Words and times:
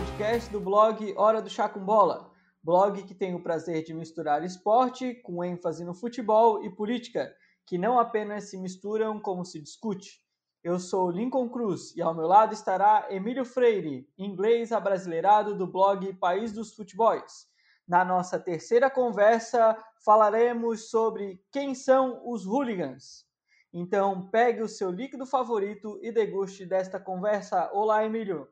podcast 0.00 0.50
do 0.50 0.58
blog 0.58 1.12
Hora 1.14 1.42
do 1.42 1.50
Chá 1.50 1.68
com 1.68 1.84
Bola, 1.84 2.32
blog 2.62 3.02
que 3.02 3.14
tem 3.14 3.34
o 3.34 3.42
prazer 3.42 3.84
de 3.84 3.92
misturar 3.92 4.42
esporte 4.42 5.14
com 5.16 5.44
ênfase 5.44 5.84
no 5.84 5.92
futebol 5.92 6.64
e 6.64 6.74
política, 6.74 7.30
que 7.66 7.76
não 7.76 7.98
apenas 7.98 8.44
se 8.44 8.56
misturam 8.56 9.20
como 9.20 9.44
se 9.44 9.60
discute. 9.60 10.22
Eu 10.64 10.78
sou 10.78 11.10
Lincoln 11.10 11.50
Cruz 11.50 11.94
e 11.94 12.00
ao 12.00 12.14
meu 12.14 12.26
lado 12.26 12.54
estará 12.54 13.08
Emílio 13.10 13.44
Freire, 13.44 14.08
inglês 14.16 14.72
abrasileirado 14.72 15.54
do 15.54 15.66
blog 15.66 16.14
País 16.14 16.50
dos 16.50 16.74
Futebols. 16.74 17.46
Na 17.86 18.02
nossa 18.02 18.38
terceira 18.38 18.88
conversa, 18.88 19.76
falaremos 20.02 20.88
sobre 20.88 21.44
quem 21.52 21.74
são 21.74 22.22
os 22.24 22.46
hooligans. 22.46 23.26
Então, 23.70 24.30
pegue 24.30 24.62
o 24.62 24.68
seu 24.68 24.90
líquido 24.90 25.26
favorito 25.26 26.00
e 26.02 26.10
deguste 26.10 26.64
desta 26.64 26.98
conversa. 26.98 27.70
Olá, 27.74 28.02
Emílio. 28.02 28.48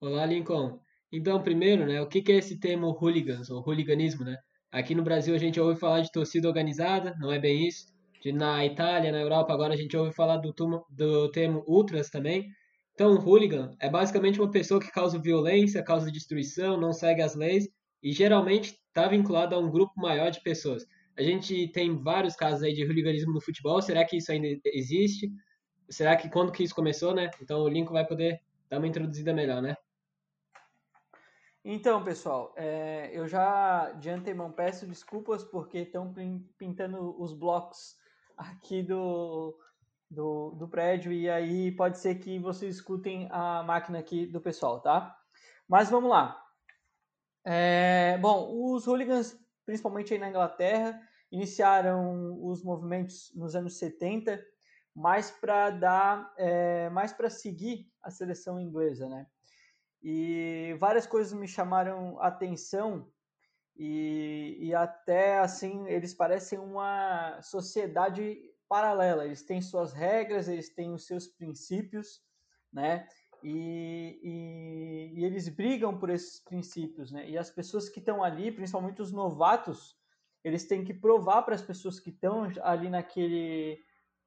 Olá, 0.00 0.24
Lincoln. 0.24 0.85
Então, 1.16 1.42
primeiro, 1.42 1.86
né, 1.86 2.00
o 2.00 2.06
que 2.06 2.30
é 2.30 2.36
esse 2.36 2.58
termo 2.58 2.90
hooligans, 2.90 3.48
ou 3.48 3.62
hooliganismo, 3.66 4.24
né? 4.24 4.36
Aqui 4.70 4.94
no 4.94 5.02
Brasil 5.02 5.34
a 5.34 5.38
gente 5.38 5.58
ouve 5.58 5.80
falar 5.80 6.02
de 6.02 6.12
torcida 6.12 6.46
organizada, 6.46 7.14
não 7.18 7.32
é 7.32 7.38
bem 7.38 7.66
isso. 7.66 7.86
Na 8.34 8.64
Itália, 8.66 9.12
na 9.12 9.20
Europa, 9.20 9.52
agora 9.54 9.72
a 9.72 9.76
gente 9.76 9.96
ouve 9.96 10.12
falar 10.12 10.36
do, 10.38 10.52
do 10.90 11.30
termo 11.30 11.64
ultras 11.66 12.10
também. 12.10 12.46
Então, 12.92 13.14
hooligan 13.14 13.70
é 13.80 13.88
basicamente 13.88 14.40
uma 14.40 14.50
pessoa 14.50 14.80
que 14.80 14.90
causa 14.90 15.18
violência, 15.18 15.82
causa 15.82 16.10
destruição, 16.12 16.78
não 16.78 16.92
segue 16.92 17.22
as 17.22 17.34
leis 17.34 17.66
e 18.02 18.12
geralmente 18.12 18.76
está 18.88 19.08
vinculado 19.08 19.54
a 19.54 19.58
um 19.58 19.70
grupo 19.70 19.92
maior 19.96 20.30
de 20.30 20.42
pessoas. 20.42 20.84
A 21.16 21.22
gente 21.22 21.68
tem 21.68 21.96
vários 21.96 22.36
casos 22.36 22.62
aí 22.62 22.74
de 22.74 22.84
hooliganismo 22.84 23.32
no 23.32 23.40
futebol. 23.40 23.80
Será 23.80 24.04
que 24.04 24.16
isso 24.16 24.30
ainda 24.32 24.48
existe? 24.66 25.30
Será 25.88 26.16
que 26.16 26.28
quando 26.28 26.52
que 26.52 26.62
isso 26.62 26.74
começou, 26.74 27.14
né? 27.14 27.30
Então 27.40 27.60
o 27.60 27.68
Lincoln 27.68 27.94
vai 27.94 28.06
poder 28.06 28.38
dar 28.68 28.78
uma 28.78 28.88
introduzida 28.88 29.32
melhor, 29.32 29.62
né? 29.62 29.76
Então, 31.68 32.04
pessoal, 32.04 32.54
é, 32.54 33.10
eu 33.12 33.26
já 33.26 33.90
de 33.98 34.08
antemão 34.08 34.52
peço 34.52 34.86
desculpas 34.86 35.42
porque 35.42 35.78
estão 35.78 36.14
pintando 36.56 37.20
os 37.20 37.32
blocos 37.32 37.96
aqui 38.36 38.84
do, 38.84 39.58
do, 40.08 40.52
do, 40.52 40.68
prédio 40.68 41.10
e 41.10 41.28
aí 41.28 41.72
pode 41.72 41.98
ser 41.98 42.20
que 42.20 42.38
vocês 42.38 42.76
escutem 42.76 43.26
a 43.32 43.64
máquina 43.64 43.98
aqui 43.98 44.26
do 44.26 44.40
pessoal, 44.40 44.80
tá? 44.80 45.18
Mas 45.66 45.90
vamos 45.90 46.08
lá. 46.08 46.40
É, 47.44 48.16
bom, 48.18 48.48
os 48.72 48.86
hooligans, 48.86 49.36
principalmente 49.64 50.14
aí 50.14 50.20
na 50.20 50.28
Inglaterra, 50.28 51.02
iniciaram 51.32 52.38
os 52.46 52.62
movimentos 52.62 53.32
nos 53.34 53.56
anos 53.56 53.76
70 53.76 54.40
mais 54.94 55.32
para 55.32 55.70
dar, 55.70 56.32
é, 56.38 56.88
mais 56.90 57.12
para 57.12 57.28
seguir 57.28 57.90
a 58.00 58.12
seleção 58.12 58.60
inglesa, 58.60 59.08
né? 59.08 59.26
E 60.08 60.72
várias 60.78 61.04
coisas 61.04 61.32
me 61.32 61.48
chamaram 61.48 62.16
atenção 62.20 63.10
e, 63.74 64.56
e 64.60 64.72
até 64.72 65.40
assim 65.40 65.84
eles 65.88 66.14
parecem 66.14 66.60
uma 66.60 67.42
sociedade 67.42 68.38
paralela. 68.68 69.24
Eles 69.24 69.42
têm 69.42 69.60
suas 69.60 69.92
regras, 69.92 70.46
eles 70.46 70.72
têm 70.72 70.94
os 70.94 71.08
seus 71.08 71.26
princípios, 71.26 72.22
né? 72.72 73.08
E, 73.42 74.20
e, 74.22 75.18
e, 75.18 75.24
eles 75.24 75.48
brigam 75.48 75.98
por 75.98 76.08
esses 76.08 76.38
princípios, 76.38 77.10
né? 77.10 77.28
E 77.28 77.36
as 77.36 77.50
pessoas 77.50 77.88
que 77.88 77.98
estão 77.98 78.22
ali, 78.22 78.52
principalmente 78.52 79.02
os 79.02 79.10
novatos, 79.10 79.98
eles 80.44 80.68
têm 80.68 80.84
que 80.84 80.94
provar 80.94 81.42
para 81.42 81.56
as 81.56 81.62
pessoas 81.62 81.98
que 81.98 82.10
estão 82.10 82.48
ali 82.62 82.88
naquele, 82.88 83.82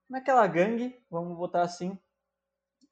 naquela 0.10 0.45
gangue, 0.45 1.02
vamos 1.10 1.38
botar 1.38 1.62
assim, 1.62 1.98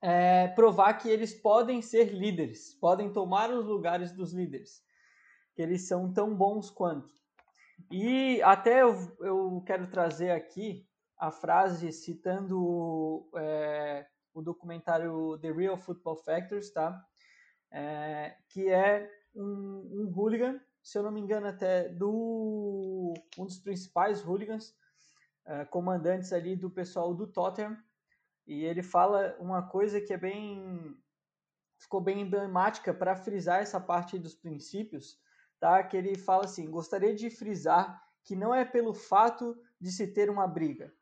é, 0.02 0.47
provar 0.50 0.94
que 0.94 1.09
eles 1.09 1.34
podem 1.34 1.81
ser 1.81 2.13
líderes, 2.13 2.74
podem 2.75 3.12
tomar 3.12 3.50
os 3.52 3.66
lugares 3.66 4.12
dos 4.12 4.34
líderes, 4.34 4.84
que 5.56 5.62
eles 5.62 5.88
são 5.88 6.12
tão 6.13 6.35
bons 6.35 6.69
quanto. 6.69 7.13
E 7.91 8.41
até 8.41 8.81
eu, 8.81 8.96
eu 9.19 9.63
quero 9.66 9.90
trazer 9.90 10.31
aqui 10.31 10.88
a 11.18 11.31
frase 11.31 11.91
citando 11.91 13.28
é, 13.35 14.06
o 14.34 14.41
documentário 14.41 15.38
The 15.40 15.52
Real 15.52 15.78
Football 15.78 16.18
Factors, 16.18 16.69
tá? 16.72 17.03
É, 17.72 18.35
que 18.50 18.69
é 18.69 19.09
um, 19.35 19.90
um 19.94 20.14
hooligan, 20.16 20.59
se 20.81 20.97
eu 20.97 21.03
não 21.03 21.12
me 21.12 21.19
engano 21.19 21.47
até 21.47 21.90
do 21.90 23.14
um 23.38 23.46
dos 23.46 23.59
principais 23.59 24.24
hooligans, 24.24 24.75
é, 25.46 25.66
comandantes 25.66 26.31
ali 26.31 26.56
do 26.56 26.69
pessoal 26.69 27.14
do 27.14 27.28
Tottenham, 27.28 27.78
e 28.47 28.63
ele 28.63 28.81
fala 28.81 29.35
uma 29.40 29.62
coisa 29.62 30.00
que 30.00 30.13
é 30.13 30.18
bem 30.18 30.97
ficou 31.78 32.02
bem 32.02 32.22
emblemática 32.22 32.94
para 32.94 33.16
frisar 33.16 33.62
essa 33.62 33.80
parte 33.80 34.18
dos 34.18 34.34
princípios, 34.34 35.19
tá? 35.59 35.84
Que 35.84 35.97
ele 35.97 36.18
fala 36.18 36.46
assim: 36.46 36.72
"Gostaria 36.72 37.13
de 37.13 37.30
frisar 37.30 38.02
que 38.24 38.35
não 38.35 38.53
é 38.53 38.66
pelo 38.66 38.94
fato 38.94 39.58
de 39.80 39.90
se 39.90 40.06
ter 40.06 40.30
uma 40.30 40.46
briga. 40.46 40.94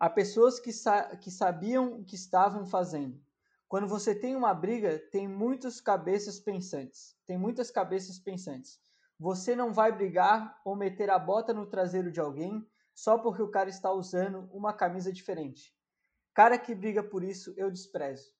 Há 0.00 0.08
pessoas 0.08 0.58
que, 0.58 0.72
sa 0.72 1.16
que 1.16 1.30
sabiam 1.30 2.00
o 2.00 2.04
que 2.04 2.14
estavam 2.14 2.64
fazendo. 2.64 3.20
Quando 3.68 3.86
você 3.86 4.14
tem 4.14 4.34
uma 4.34 4.54
briga, 4.54 4.98
tem 5.10 5.28
muitas 5.28 5.80
cabeças 5.80 6.40
pensantes. 6.40 7.14
Tem 7.26 7.38
muitas 7.38 7.70
cabeças 7.70 8.18
pensantes. 8.18 8.80
Você 9.18 9.54
não 9.54 9.72
vai 9.72 9.92
brigar 9.92 10.60
ou 10.64 10.74
meter 10.74 11.10
a 11.10 11.18
bota 11.18 11.52
no 11.52 11.66
traseiro 11.66 12.10
de 12.10 12.20
alguém 12.20 12.66
só 12.94 13.18
porque 13.18 13.42
o 13.42 13.50
cara 13.50 13.68
está 13.68 13.92
usando 13.92 14.48
uma 14.52 14.72
camisa 14.72 15.12
diferente. 15.12 15.74
Cara 16.34 16.58
que 16.58 16.74
briga 16.74 17.02
por 17.02 17.22
isso, 17.22 17.52
eu 17.56 17.70
desprezo. 17.70 18.32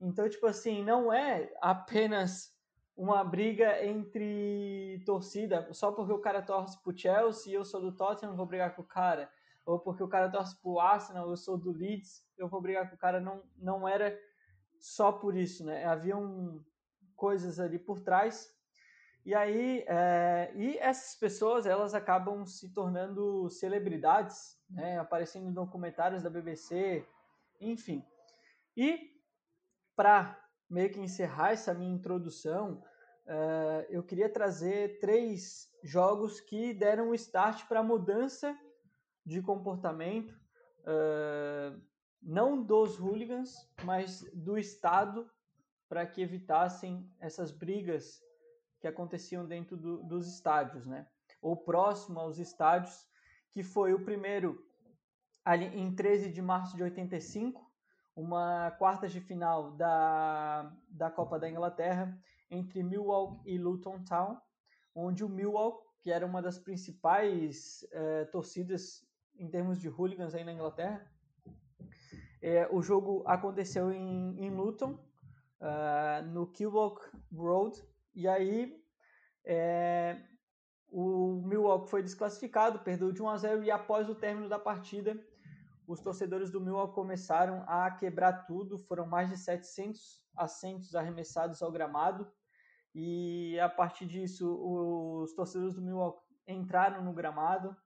Então, 0.00 0.28
tipo 0.28 0.46
assim, 0.46 0.82
não 0.84 1.12
é 1.12 1.52
apenas 1.60 2.54
uma 2.96 3.24
briga 3.24 3.82
entre 3.84 5.02
torcida, 5.06 5.72
só 5.72 5.90
porque 5.90 6.12
o 6.12 6.18
cara 6.18 6.42
torce 6.42 6.78
pro 6.82 6.96
Chelsea 6.96 7.52
e 7.52 7.54
eu 7.54 7.64
sou 7.64 7.80
do 7.80 7.96
Tottenham, 7.96 8.36
vou 8.36 8.46
brigar 8.46 8.74
com 8.74 8.82
o 8.82 8.86
cara. 8.86 9.30
Ou 9.64 9.78
porque 9.78 10.02
o 10.02 10.08
cara 10.08 10.30
torce 10.30 10.60
pro 10.60 10.78
Arsenal, 10.78 11.30
eu 11.30 11.36
sou 11.36 11.56
do 11.56 11.70
Leeds, 11.70 12.22
eu 12.36 12.48
vou 12.48 12.60
brigar 12.60 12.88
com 12.88 12.96
o 12.96 12.98
cara. 12.98 13.20
Não, 13.20 13.42
não 13.56 13.88
era 13.88 14.18
só 14.78 15.12
por 15.12 15.36
isso, 15.36 15.64
né? 15.64 15.84
Haviam 15.84 16.62
coisas 17.14 17.60
ali 17.60 17.78
por 17.78 18.00
trás. 18.00 18.50
E 19.24 19.34
aí, 19.34 19.84
é, 19.86 20.50
e 20.54 20.78
essas 20.78 21.14
pessoas, 21.14 21.66
elas 21.66 21.94
acabam 21.94 22.46
se 22.46 22.72
tornando 22.72 23.48
celebridades, 23.50 24.58
né? 24.68 24.98
Aparecendo 24.98 25.48
em 25.48 25.52
documentários 25.52 26.22
da 26.22 26.30
BBC, 26.30 27.06
enfim. 27.60 28.04
E 28.76 29.10
para 29.96 30.38
meio 30.68 30.90
que 30.90 31.00
encerrar 31.00 31.52
essa 31.52 31.74
minha 31.74 31.94
introdução, 31.94 32.82
uh, 33.26 33.86
eu 33.90 34.02
queria 34.02 34.28
trazer 34.28 34.98
três 34.98 35.68
jogos 35.82 36.40
que 36.40 36.72
deram 36.72 37.10
o 37.10 37.14
start 37.14 37.66
para 37.66 37.80
a 37.80 37.84
mudança 37.84 38.56
de 39.26 39.42
comportamento, 39.42 40.32
uh, 40.80 41.80
não 42.22 42.62
dos 42.62 42.98
hooligans, 42.98 43.68
mas 43.84 44.22
do 44.32 44.58
Estado, 44.58 45.28
para 45.88 46.06
que 46.06 46.22
evitassem 46.22 47.10
essas 47.18 47.50
brigas 47.50 48.22
que 48.80 48.86
aconteciam 48.86 49.46
dentro 49.46 49.76
do, 49.76 50.02
dos 50.04 50.26
estádios, 50.26 50.86
né? 50.86 51.06
ou 51.42 51.56
próximo 51.56 52.20
aos 52.20 52.38
estádios, 52.38 53.08
que 53.50 53.62
foi 53.62 53.92
o 53.92 54.04
primeiro 54.04 54.64
ali 55.44 55.66
em 55.66 55.94
13 55.94 56.30
de 56.30 56.42
março 56.42 56.76
de 56.76 56.82
85, 56.82 57.70
uma 58.14 58.70
quartas 58.72 59.12
de 59.12 59.20
final 59.20 59.72
da, 59.72 60.72
da 60.88 61.10
Copa 61.10 61.38
da 61.38 61.48
Inglaterra 61.48 62.18
entre 62.50 62.82
Millwall 62.82 63.40
e 63.44 63.56
Luton 63.56 64.02
Town, 64.04 64.36
onde 64.94 65.24
o 65.24 65.28
Millwall, 65.28 65.80
que 66.00 66.10
era 66.10 66.26
uma 66.26 66.42
das 66.42 66.58
principais 66.58 67.86
eh, 67.92 68.24
torcidas 68.26 69.06
em 69.38 69.48
termos 69.48 69.80
de 69.80 69.88
hooligans 69.88 70.34
aí 70.34 70.44
na 70.44 70.52
Inglaterra, 70.52 71.06
eh, 72.42 72.68
o 72.70 72.82
jogo 72.82 73.22
aconteceu 73.26 73.92
em, 73.92 74.44
em 74.44 74.50
Luton, 74.50 74.98
uh, 75.60 76.26
no 76.26 76.46
Kilwalk 76.46 77.00
Road, 77.32 77.82
e 78.14 78.26
aí 78.26 78.78
o 80.90 81.42
Millwall 81.44 81.86
foi 81.86 82.02
desclassificado, 82.02 82.80
perdeu 82.80 83.12
de 83.12 83.22
1 83.22 83.28
a 83.28 83.36
0 83.36 83.64
e 83.64 83.70
após 83.70 84.08
o 84.08 84.14
término 84.14 84.48
da 84.48 84.58
partida, 84.58 85.18
os 85.90 86.00
torcedores 86.00 86.50
do 86.52 86.60
Millwall 86.60 86.92
começaram 86.92 87.64
a 87.66 87.90
quebrar 87.90 88.44
tudo, 88.44 88.78
foram 88.78 89.06
mais 89.06 89.28
de 89.28 89.36
700 89.36 90.22
assentos 90.36 90.94
arremessados 90.94 91.60
ao 91.62 91.72
gramado, 91.72 92.30
e 92.94 93.58
a 93.58 93.68
partir 93.68 94.06
disso 94.06 94.48
os 94.54 95.34
torcedores 95.34 95.74
do 95.74 95.82
Millwall 95.82 96.24
entraram 96.46 97.02
no 97.02 97.12
gramado, 97.12 97.76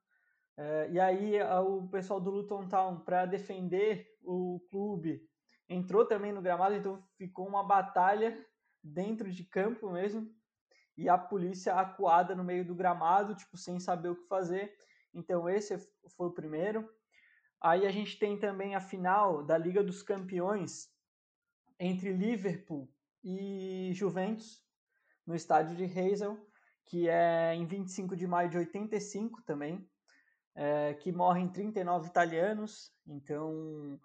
é, 0.57 0.91
e 0.91 1.01
aí 1.01 1.43
o 1.43 1.89
pessoal 1.89 2.21
do 2.21 2.31
Luton 2.31 2.69
Town, 2.69 3.01
para 3.01 3.25
defender 3.25 4.07
o 4.23 4.61
clube, 4.71 5.27
entrou 5.67 6.05
também 6.05 6.31
no 6.31 6.43
gramado, 6.43 6.75
então 6.75 7.03
ficou 7.17 7.49
uma 7.49 7.65
batalha 7.65 8.39
dentro 8.83 9.31
de 9.31 9.45
campo 9.45 9.91
mesmo, 9.91 10.31
e 10.95 11.09
a 11.09 11.17
polícia 11.17 11.75
acuada 11.75 12.35
no 12.35 12.45
meio 12.45 12.67
do 12.67 12.75
gramado, 12.75 13.35
tipo, 13.35 13.57
sem 13.57 13.81
saber 13.81 14.11
o 14.11 14.17
que 14.17 14.29
fazer. 14.29 14.77
Então 15.13 15.49
esse 15.49 15.77
foi 16.17 16.29
o 16.29 16.35
primeiro. 16.35 16.89
Aí 17.65 17.87
a 17.87 17.91
gente 17.91 18.19
tem 18.19 18.39
também 18.39 18.75
a 18.75 18.81
final 18.81 19.43
da 19.43 19.57
Liga 19.57 19.83
dos 19.83 20.03
Campeões 20.03 20.93
entre 21.81 22.13
Liverpool 22.13 22.87
e 23.25 23.91
Juventus, 23.95 24.63
no 25.27 25.35
estádio 25.35 25.75
de 25.75 25.85
Hazel, 25.85 26.39
que 26.85 27.09
é 27.09 27.55
em 27.55 27.65
25 27.65 28.15
de 28.15 28.27
maio 28.27 28.51
de 28.51 28.59
85 28.59 29.41
também, 29.45 29.89
é, 30.55 30.93
que 30.93 31.11
morrem 31.11 31.49
39 31.49 32.07
italianos, 32.07 32.93
então 33.07 33.99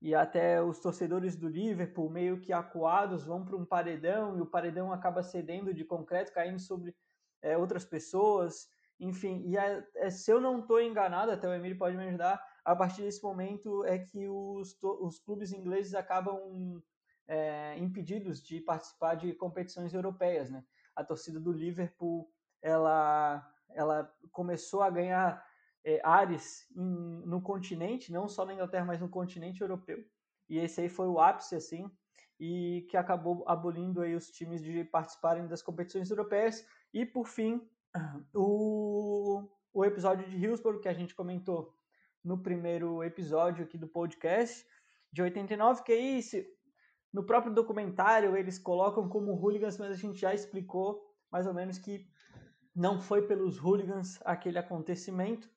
e 0.00 0.14
até 0.14 0.62
os 0.62 0.78
torcedores 0.78 1.36
do 1.36 1.46
Liverpool 1.46 2.08
meio 2.08 2.40
que 2.40 2.54
acuados 2.54 3.26
vão 3.26 3.44
para 3.44 3.56
um 3.56 3.66
paredão 3.66 4.34
e 4.38 4.40
o 4.40 4.46
paredão 4.46 4.90
acaba 4.90 5.22
cedendo 5.22 5.74
de 5.74 5.84
concreto, 5.84 6.32
caindo 6.32 6.58
sobre 6.58 6.96
é, 7.42 7.54
outras 7.58 7.84
pessoas, 7.84 8.66
enfim. 8.98 9.42
E 9.44 9.58
é, 9.58 9.86
é, 9.96 10.08
se 10.08 10.30
eu 10.30 10.40
não 10.40 10.60
estou 10.60 10.80
enganado, 10.80 11.30
até 11.30 11.46
o 11.46 11.52
Emílio 11.52 11.76
pode 11.76 11.98
me 11.98 12.04
ajudar, 12.04 12.42
a 12.64 12.74
partir 12.74 13.02
desse 13.02 13.22
momento 13.22 13.84
é 13.84 13.98
que 13.98 14.26
os, 14.28 14.76
os 14.82 15.18
clubes 15.18 15.52
ingleses 15.52 15.94
acabam 15.94 16.82
é, 17.28 17.78
impedidos 17.78 18.42
de 18.42 18.60
participar 18.60 19.14
de 19.16 19.32
competições 19.34 19.92
europeias, 19.92 20.50
né? 20.50 20.64
A 20.96 21.04
torcida 21.04 21.38
do 21.38 21.52
Liverpool, 21.52 22.30
ela, 22.62 23.46
ela 23.70 24.12
começou 24.32 24.82
a 24.82 24.90
ganhar 24.90 25.44
é, 25.84 26.00
ares 26.02 26.66
em, 26.74 27.22
no 27.26 27.42
continente, 27.42 28.12
não 28.12 28.28
só 28.28 28.44
na 28.44 28.54
Inglaterra, 28.54 28.84
mas 28.84 29.00
no 29.00 29.08
continente 29.08 29.60
europeu. 29.60 30.02
E 30.48 30.58
esse 30.58 30.80
aí 30.80 30.88
foi 30.88 31.06
o 31.06 31.20
ápice, 31.20 31.54
assim, 31.54 31.90
e 32.38 32.86
que 32.88 32.96
acabou 32.96 33.44
abolindo 33.46 34.00
aí 34.00 34.14
os 34.14 34.30
times 34.30 34.62
de 34.62 34.84
participarem 34.84 35.46
das 35.46 35.62
competições 35.62 36.10
europeias. 36.10 36.66
E, 36.92 37.04
por 37.04 37.26
fim, 37.26 37.68
o, 38.34 39.46
o 39.72 39.84
episódio 39.84 40.28
de 40.28 40.36
Hillsborough, 40.36 40.80
que 40.80 40.88
a 40.88 40.94
gente 40.94 41.14
comentou 41.14 41.74
no 42.24 42.38
primeiro 42.38 43.04
episódio 43.04 43.64
aqui 43.64 43.76
do 43.76 43.86
podcast, 43.86 44.66
de 45.12 45.22
89, 45.22 45.82
que 45.84 45.92
aí, 45.92 46.22
se, 46.22 46.46
no 47.12 47.24
próprio 47.24 47.52
documentário, 47.52 48.36
eles 48.36 48.58
colocam 48.58 49.08
como 49.08 49.34
hooligans, 49.34 49.78
mas 49.78 49.90
a 49.90 49.94
gente 49.94 50.18
já 50.18 50.32
explicou 50.32 51.00
mais 51.30 51.46
ou 51.46 51.54
menos 51.54 51.78
que 51.78 52.06
não 52.74 52.98
foi 53.00 53.26
pelos 53.26 53.58
hooligans 53.58 54.18
aquele 54.24 54.58
acontecimento, 54.58 55.48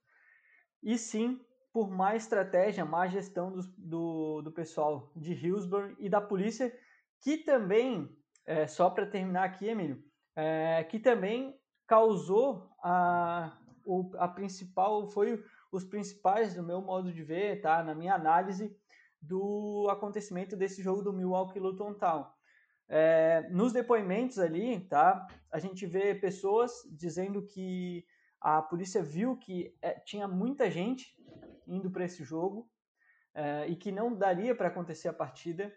e 0.84 0.98
sim 0.98 1.40
por 1.74 1.90
má 1.90 2.16
estratégia, 2.16 2.86
má 2.86 3.08
gestão 3.08 3.52
do, 3.52 3.62
do, 3.78 4.42
do 4.42 4.52
pessoal 4.52 5.12
de 5.16 5.34
Hillsborough 5.34 5.96
e 6.00 6.10
da 6.10 6.22
polícia, 6.22 6.76
que 7.22 7.38
também, 7.38 8.16
é, 8.46 8.68
só 8.68 8.90
para 8.90 9.06
terminar 9.06 9.46
aqui, 9.46 9.68
Emílio, 9.68 10.04
é, 10.36 10.84
que 10.84 11.00
também 11.00 11.60
causou 11.88 12.70
a, 12.84 13.58
o, 13.86 14.12
a 14.18 14.28
principal, 14.28 15.08
foi 15.08 15.44
os 15.78 15.86
principais, 15.86 16.56
no 16.56 16.64
meu 16.64 16.82
modo 16.82 17.12
de 17.14 17.24
ver, 17.24 17.62
tá, 17.62 17.84
na 17.84 17.96
minha 17.96 18.16
análise, 18.16 18.76
do 19.22 19.88
acontecimento 19.90 20.56
desse 20.56 20.82
jogo 20.82 21.02
do 21.02 21.14
Milwaukee 21.14 21.60
Luton 21.60 21.94
Town. 21.94 22.26
É, 22.90 23.48
nos 23.50 23.74
depoimentos 23.74 24.40
ali, 24.40 24.80
tá, 24.88 25.28
a 25.52 25.60
gente 25.60 25.86
vê 25.86 26.16
pessoas 26.16 26.72
dizendo 26.92 27.46
que 27.46 28.06
a 28.40 28.62
polícia 28.62 29.02
viu 29.04 29.38
que 29.38 29.76
é, 29.82 30.00
tinha 30.00 30.28
muita 30.28 30.70
gente 30.70 31.16
indo 31.68 31.92
para 31.92 32.06
esse 32.06 32.24
jogo 32.24 32.70
é, 33.34 33.68
e 33.68 33.76
que 33.76 33.92
não 33.92 34.16
daria 34.16 34.56
para 34.56 34.70
acontecer 34.70 35.10
a 35.10 35.14
partida 35.14 35.74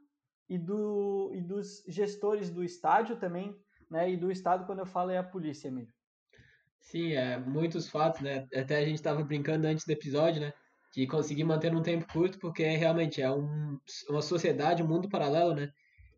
e, 0.48 0.56
do, 0.56 1.30
e 1.34 1.42
dos 1.42 1.84
gestores 1.86 2.48
do 2.48 2.64
estádio 2.64 3.16
também, 3.16 3.62
né? 3.92 4.10
E 4.10 4.16
do 4.16 4.32
Estado, 4.32 4.66
quando 4.66 4.80
eu 4.80 4.86
falo, 4.86 5.10
é 5.10 5.18
a 5.18 5.22
polícia, 5.22 5.70
mesmo. 5.70 5.92
Sim, 6.80 7.12
é, 7.12 7.38
muitos 7.38 7.88
fatos, 7.88 8.20
né? 8.20 8.46
Até 8.54 8.78
a 8.78 8.84
gente 8.84 8.96
estava 8.96 9.22
brincando 9.22 9.66
antes 9.66 9.84
do 9.84 9.92
episódio, 9.92 10.40
né? 10.40 10.52
De 10.94 11.06
conseguir 11.06 11.44
manter 11.44 11.74
um 11.74 11.82
tempo 11.82 12.06
curto, 12.12 12.38
porque 12.38 12.64
realmente 12.64 13.22
é 13.22 13.30
um, 13.30 13.78
uma 14.08 14.22
sociedade, 14.22 14.82
um 14.82 14.88
mundo 14.88 15.08
paralelo, 15.08 15.54
né? 15.54 15.70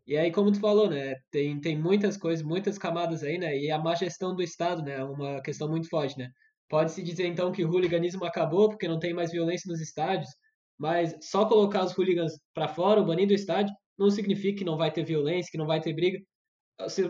E 0.07 0.17
aí, 0.17 0.31
como 0.31 0.51
tu 0.51 0.59
falou, 0.59 0.87
né, 0.87 1.15
tem, 1.31 1.59
tem 1.59 1.75
muitas 1.75 2.15
coisas, 2.15 2.45
muitas 2.45 2.77
camadas 2.77 3.23
aí, 3.23 3.39
né, 3.39 3.57
e 3.57 3.71
a 3.71 3.79
má 3.79 3.95
gestão 3.95 4.35
do 4.35 4.43
Estado, 4.43 4.83
né, 4.83 4.97
é 4.99 5.03
uma 5.03 5.41
questão 5.41 5.67
muito 5.67 5.89
forte, 5.89 6.15
né. 6.15 6.29
Pode-se 6.69 7.01
dizer, 7.01 7.25
então, 7.25 7.51
que 7.51 7.65
o 7.65 7.71
hooliganismo 7.71 8.23
acabou 8.23 8.69
porque 8.69 8.87
não 8.87 8.99
tem 8.99 9.15
mais 9.15 9.31
violência 9.31 9.67
nos 9.67 9.81
estádios, 9.81 10.29
mas 10.77 11.15
só 11.21 11.45
colocar 11.47 11.83
os 11.83 11.91
hooligans 11.97 12.33
para 12.53 12.67
fora, 12.67 13.01
o 13.01 13.05
banir 13.05 13.27
do 13.27 13.33
estádio, 13.33 13.73
não 13.97 14.11
significa 14.11 14.59
que 14.59 14.65
não 14.65 14.77
vai 14.77 14.91
ter 14.91 15.03
violência, 15.03 15.49
que 15.51 15.57
não 15.57 15.65
vai 15.65 15.81
ter 15.81 15.93
briga. 15.93 16.19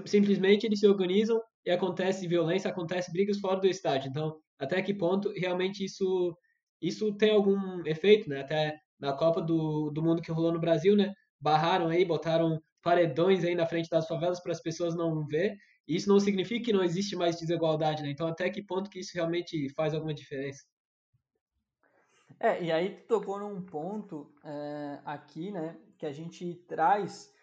Simplesmente 0.05 0.65
eles 0.65 0.79
se 0.79 0.87
organizam 0.87 1.41
e 1.65 1.71
acontece 1.71 2.27
violência, 2.27 2.69
acontece 2.69 3.11
brigas 3.11 3.39
fora 3.39 3.59
do 3.59 3.67
estádio. 3.67 4.09
Então, 4.09 4.39
até 4.59 4.81
que 4.81 4.93
ponto 4.93 5.31
realmente 5.35 5.83
isso 5.83 6.37
isso 6.81 7.13
tem 7.13 7.31
algum 7.31 7.85
efeito, 7.85 8.29
né? 8.29 8.41
Até 8.41 8.77
na 8.99 9.13
Copa 9.13 9.41
do, 9.41 9.89
do 9.89 10.03
Mundo 10.03 10.21
que 10.21 10.31
rolou 10.31 10.51
no 10.51 10.59
Brasil, 10.59 10.95
né? 10.95 11.13
Barraram 11.39 11.87
aí, 11.87 12.05
botaram 12.05 12.61
paredões 12.81 13.43
aí 13.43 13.55
na 13.55 13.65
frente 13.65 13.89
das 13.89 14.07
favelas 14.07 14.39
para 14.41 14.51
as 14.51 14.61
pessoas 14.61 14.95
não 14.95 15.25
ver. 15.25 15.55
E 15.87 15.95
isso 15.95 16.09
não 16.09 16.19
significa 16.19 16.65
que 16.65 16.73
não 16.73 16.83
existe 16.83 17.15
mais 17.15 17.37
desigualdade, 17.37 18.03
né? 18.03 18.09
Então, 18.09 18.27
até 18.27 18.49
que 18.49 18.61
ponto 18.63 18.89
que 18.89 18.99
isso 18.99 19.11
realmente 19.15 19.69
faz 19.73 19.93
alguma 19.93 20.13
diferença? 20.13 20.63
É, 22.39 22.61
e 22.61 22.71
aí 22.71 22.89
tu 22.89 23.07
tocou 23.07 23.39
num 23.39 23.61
ponto 23.61 24.33
é, 24.43 24.99
aqui, 25.05 25.51
né, 25.51 25.77
que 25.97 26.05
a 26.05 26.11
gente 26.11 26.53
traz, 26.67 27.33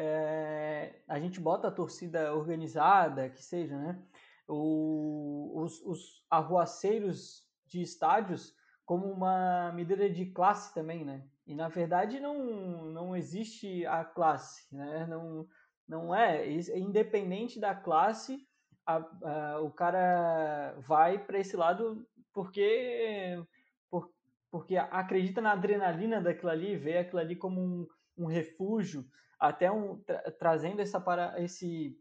é, 0.00 0.94
a 1.08 1.18
gente 1.18 1.40
bota 1.40 1.66
a 1.66 1.72
torcida 1.72 2.32
organizada, 2.32 3.28
que 3.28 3.42
seja, 3.42 3.76
né, 3.76 4.00
o, 4.46 5.52
os, 5.56 5.84
os 5.84 6.24
arruaceiros 6.30 7.44
de 7.66 7.82
estádios 7.82 8.54
como 8.86 9.10
uma 9.10 9.72
medida 9.72 10.08
de 10.08 10.26
classe 10.26 10.72
também, 10.72 11.04
né? 11.04 11.26
E 11.44 11.52
na 11.52 11.68
verdade 11.68 12.20
não, 12.20 12.84
não 12.84 13.16
existe 13.16 13.84
a 13.86 14.04
classe, 14.04 14.72
né? 14.72 15.04
Não, 15.06 15.48
não 15.86 16.14
é, 16.14 16.46
é 16.46 16.78
independente 16.78 17.58
da 17.58 17.74
classe, 17.74 18.46
a, 18.86 18.96
a, 18.96 19.60
o 19.60 19.70
cara 19.72 20.76
vai 20.78 21.18
para 21.18 21.40
esse 21.40 21.56
lado 21.56 22.06
porque 22.32 23.42
por, 23.90 24.12
porque 24.48 24.76
acredita 24.76 25.40
na 25.40 25.52
adrenalina 25.52 26.20
daquilo 26.20 26.52
ali, 26.52 26.76
vê 26.76 26.98
aquilo 26.98 27.18
ali 27.18 27.34
como 27.34 27.60
um, 27.60 27.86
um 28.16 28.26
refúgio, 28.26 29.04
até 29.38 29.70
um, 29.70 29.98
tra, 29.98 30.30
trazendo 30.32 30.80
essa 30.80 31.00
para 31.00 31.40
esse 31.42 31.98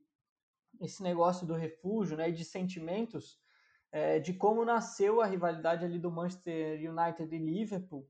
esse 0.80 1.02
negócio 1.02 1.48
do 1.48 1.56
refúgio, 1.56 2.16
né, 2.16 2.30
de 2.30 2.46
sentimentos 2.46 3.40
é, 3.92 4.20
de 4.20 4.34
como 4.34 4.66
nasceu 4.66 5.22
a 5.22 5.26
rivalidade 5.26 5.86
ali 5.86 5.98
do 5.98 6.12
Manchester 6.12 6.80
United 6.92 7.34
e 7.34 7.40
Liverpool, 7.40 8.08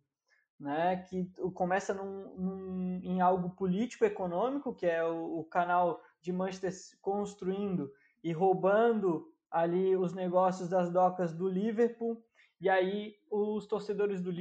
né, 0.59 0.97
que 1.07 1.25
começa 1.53 1.93
num, 1.93 2.35
num, 2.35 2.99
em 3.03 3.21
algo 3.21 3.51
político-econômico, 3.51 4.73
que 4.73 4.85
é 4.85 5.03
o, 5.03 5.39
o, 5.39 5.43
canal 5.45 6.01
de 6.19 6.33
Manchester 6.33 6.73
construindo 6.99 7.91
e 8.23 8.31
roubando 8.31 9.31
ali 9.51 9.95
os 9.95 10.13
negócios 10.13 10.67
das 10.67 10.91
docas 10.91 11.33
do 11.33 11.47
Liverpool, 11.47 12.21
e 12.59 12.67
aí 12.67 13.15
os 13.29 13.67
torcedores 13.67 14.19
do 14.19 14.31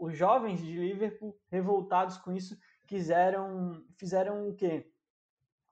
os 0.00 0.16
jovens 0.16 0.60
de 0.60 0.72
Liverpool, 0.72 1.36
revoltados 1.50 2.16
com 2.16 2.32
isso, 2.32 2.56
quiseram, 2.86 3.84
fizeram 3.96 4.48
o 4.48 4.54
quê? 4.54 4.90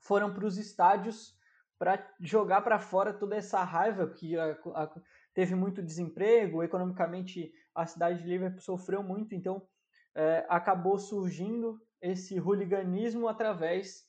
Foram 0.01 0.33
para 0.35 0.47
os 0.47 0.59
estádios 0.59 1.37
para 1.79 2.07
jogar 2.21 2.63
para 2.63 2.79
fora 2.79 3.13
toda 3.13 3.37
essa 3.37 3.63
raiva 3.63 4.09
que 4.09 4.39
a, 4.39 4.53
a, 4.75 4.95
teve 5.33 5.55
muito 5.55 5.83
desemprego, 5.83 6.63
economicamente 6.63 7.53
a 7.75 7.87
cidade 7.87 8.23
de 8.23 8.29
Liverpool 8.29 8.61
sofreu 8.61 9.03
muito, 9.03 9.35
então 9.35 9.67
é, 10.15 10.47
acabou 10.49 10.99
surgindo 10.99 11.81
esse 12.01 12.39
hooliganismo 12.39 13.27
através 13.29 14.07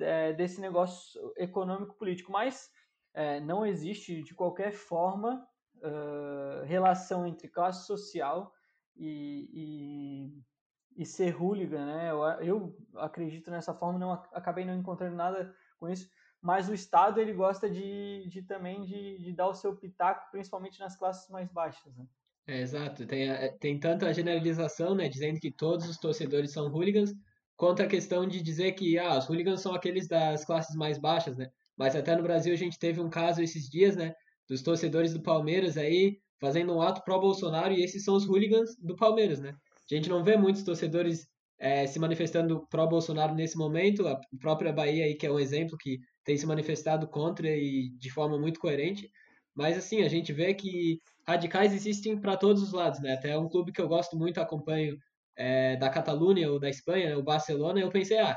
é, 0.00 0.32
desse 0.32 0.60
negócio 0.60 1.20
econômico-político. 1.36 2.32
Mas 2.32 2.70
é, 3.12 3.40
não 3.40 3.66
existe 3.66 4.22
de 4.22 4.34
qualquer 4.34 4.72
forma 4.72 5.46
uh, 5.76 6.64
relação 6.64 7.26
entre 7.26 7.48
classe 7.48 7.86
social 7.86 8.52
e, 8.96 9.48
e, 9.52 10.42
e 10.96 11.04
ser 11.04 11.34
hooligan, 11.40 11.86
né? 11.86 12.10
Eu, 12.10 12.22
eu, 12.40 12.76
acredito 12.96 13.50
nessa 13.50 13.74
forma, 13.74 13.98
não 13.98 14.12
acabei 14.12 14.64
não 14.64 14.76
encontrando 14.76 15.16
nada 15.16 15.54
com 15.78 15.88
isso 15.88 16.08
mas 16.44 16.68
o 16.68 16.74
Estado 16.74 17.18
ele 17.18 17.32
gosta 17.32 17.70
de, 17.70 18.28
de 18.28 18.42
também 18.42 18.84
de, 18.84 19.16
de, 19.16 19.32
dar 19.32 19.48
o 19.48 19.54
seu 19.54 19.74
pitaco, 19.74 20.30
principalmente 20.30 20.78
nas 20.78 20.94
classes 20.94 21.26
mais 21.30 21.50
baixas. 21.50 21.96
Né? 21.96 22.04
É, 22.46 22.60
exato, 22.60 23.06
tem, 23.06 23.30
tem 23.58 23.80
tanto 23.80 24.04
a 24.04 24.12
generalização, 24.12 24.94
né, 24.94 25.08
dizendo 25.08 25.40
que 25.40 25.50
todos 25.50 25.88
os 25.88 25.96
torcedores 25.96 26.52
são 26.52 26.68
hooligans, 26.68 27.14
quanto 27.56 27.82
a 27.82 27.86
questão 27.86 28.28
de 28.28 28.42
dizer 28.42 28.72
que 28.72 28.98
ah, 28.98 29.16
os 29.16 29.26
hooligans 29.26 29.62
são 29.62 29.74
aqueles 29.74 30.06
das 30.06 30.44
classes 30.44 30.76
mais 30.76 30.98
baixas, 30.98 31.38
né? 31.38 31.48
mas 31.78 31.96
até 31.96 32.14
no 32.14 32.22
Brasil 32.22 32.52
a 32.52 32.58
gente 32.58 32.78
teve 32.78 33.00
um 33.00 33.08
caso 33.08 33.40
esses 33.40 33.66
dias, 33.66 33.96
né, 33.96 34.12
dos 34.46 34.60
torcedores 34.60 35.14
do 35.14 35.22
Palmeiras 35.22 35.78
aí 35.78 36.18
fazendo 36.38 36.74
um 36.74 36.82
ato 36.82 37.02
pró-Bolsonaro 37.04 37.72
e 37.72 37.82
esses 37.82 38.04
são 38.04 38.16
os 38.16 38.28
hooligans 38.28 38.76
do 38.82 38.94
Palmeiras, 38.94 39.40
né? 39.40 39.56
A 39.90 39.94
gente 39.94 40.08
não 40.08 40.24
vê 40.24 40.36
muitos 40.36 40.62
torcedores 40.62 41.26
é, 41.58 41.86
se 41.86 41.98
manifestando 41.98 42.66
pró-Bolsonaro 42.68 43.34
nesse 43.34 43.56
momento, 43.56 44.06
a 44.06 44.20
própria 44.40 44.72
Bahia 44.72 45.04
aí 45.04 45.14
que 45.14 45.26
é 45.26 45.30
um 45.30 45.38
exemplo 45.38 45.76
que 45.78 45.98
tem 46.24 46.36
se 46.36 46.46
manifestado 46.46 47.06
contra 47.06 47.48
e 47.48 47.90
de 47.98 48.10
forma 48.10 48.38
muito 48.38 48.58
coerente, 48.58 49.10
mas 49.54 49.76
assim, 49.78 50.02
a 50.02 50.08
gente 50.08 50.32
vê 50.32 50.52
que 50.54 50.98
radicais 51.26 51.72
existem 51.72 52.20
para 52.20 52.36
todos 52.36 52.62
os 52.62 52.72
lados, 52.72 53.00
né? 53.00 53.14
Até 53.14 53.38
um 53.38 53.48
clube 53.48 53.72
que 53.72 53.80
eu 53.80 53.88
gosto 53.88 54.16
muito, 54.16 54.40
acompanho 54.40 54.98
é, 55.36 55.76
da 55.76 55.88
Catalunha 55.88 56.50
ou 56.50 56.58
da 56.58 56.68
Espanha, 56.68 57.18
o 57.18 57.22
Barcelona, 57.22 57.80
eu 57.80 57.90
pensei, 57.90 58.18
ah, 58.18 58.36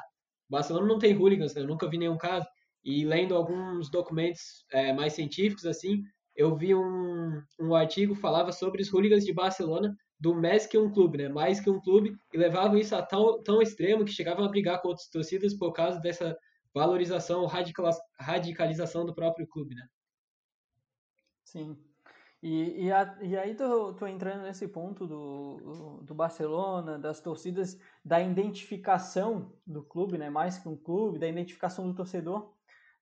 o 0.50 0.52
Barcelona 0.52 0.88
não 0.88 1.00
tem 1.00 1.16
hooligans, 1.16 1.54
né? 1.54 1.62
eu 1.62 1.68
nunca 1.68 1.90
vi 1.90 1.98
nenhum 1.98 2.18
caso. 2.18 2.48
E 2.84 3.04
lendo 3.06 3.36
alguns 3.36 3.90
documentos 3.90 4.66
é, 4.72 4.94
mais 4.94 5.14
científicos, 5.14 5.66
assim, 5.66 6.04
eu 6.36 6.56
vi 6.56 6.74
um, 6.76 7.42
um 7.60 7.76
artigo 7.76 8.16
que 8.16 8.22
falava 8.22 8.52
sobre 8.52 8.82
os 8.82 8.94
hooligans 8.94 9.26
de 9.26 9.34
Barcelona, 9.34 9.96
do 10.20 10.34
mais 10.34 10.66
que 10.66 10.78
um 10.78 10.92
clube, 10.92 11.20
né? 11.20 11.30
Mais 11.30 11.60
que 11.60 11.70
um 11.70 11.80
clube, 11.80 12.18
e 12.34 12.38
levavam 12.38 12.78
isso 12.78 12.96
a 12.96 13.02
tão, 13.02 13.42
tão 13.44 13.62
extremo 13.62 14.04
que 14.04 14.12
chegavam 14.12 14.46
a 14.46 14.50
brigar 14.50 14.82
com 14.82 14.90
outras 14.90 15.08
torcidas 15.08 15.54
por 15.54 15.72
causa 15.74 16.00
dessa 16.00 16.38
valorização 16.74 17.48
radicalização 18.20 19.06
do 19.06 19.14
próprio 19.14 19.48
clube, 19.48 19.76
né? 19.76 19.88
Sim. 21.44 21.78
E, 22.42 22.86
e, 22.86 22.92
a, 22.92 23.18
e 23.22 23.36
aí 23.36 23.56
tô, 23.56 23.94
tô 23.94 24.06
entrando 24.06 24.44
nesse 24.44 24.68
ponto 24.68 25.08
do, 25.08 26.02
do 26.04 26.14
Barcelona, 26.14 27.00
das 27.00 27.20
torcidas, 27.20 27.80
da 28.06 28.22
identificação 28.22 29.52
do 29.66 29.84
clube, 29.84 30.18
né? 30.18 30.30
Mais 30.30 30.58
que 30.58 30.70
um 30.70 30.78
clube, 30.78 31.18
da 31.18 31.28
identificação 31.28 31.88
do 31.88 31.96
torcedor. 31.96 32.54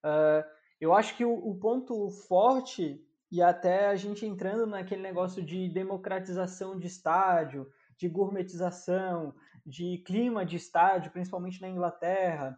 Uh, 0.04 0.44
eu 0.80 0.94
acho 0.94 1.18
que 1.18 1.26
o, 1.26 1.34
o, 1.34 1.56
ponto 1.56 2.10
forte, 2.10 3.05
e 3.32 3.42
até 3.42 3.88
a 3.88 3.96
gente 3.96 4.26
entrando 4.26 4.66
naquele 4.66 5.02
negócio 5.02 5.44
de 5.44 5.70
democratização 5.70 6.78
de 6.78 6.88
estádio, 6.88 7.70
de 7.98 8.08
gourmetização, 8.08 9.34
de 9.66 10.00
clima 10.06 10.46
de 10.46 10.58
estádio, 10.58 11.12
principalmente 11.12 11.62
na 11.62 11.70
Inglaterra, 11.70 12.58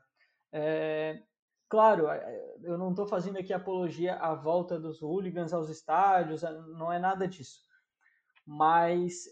é, 0.52 1.22
Claro, 1.70 2.08
é, 2.08 2.56
eu 2.64 2.78
não 2.78 2.92
estou 2.92 3.06
fazendo 3.06 3.38
aqui 3.38 3.54
apologia 3.54 4.16
à 4.16 4.34
volta 4.34 4.80
dos 4.80 5.02
hooligans 5.02 5.54
aos 5.54 5.70
estádios, 5.70 6.44
é, 6.44 6.52
não 6.52 6.92
é 6.92 6.98
nada 6.98 7.28
disso. 7.28 7.62
Mas 8.46 9.26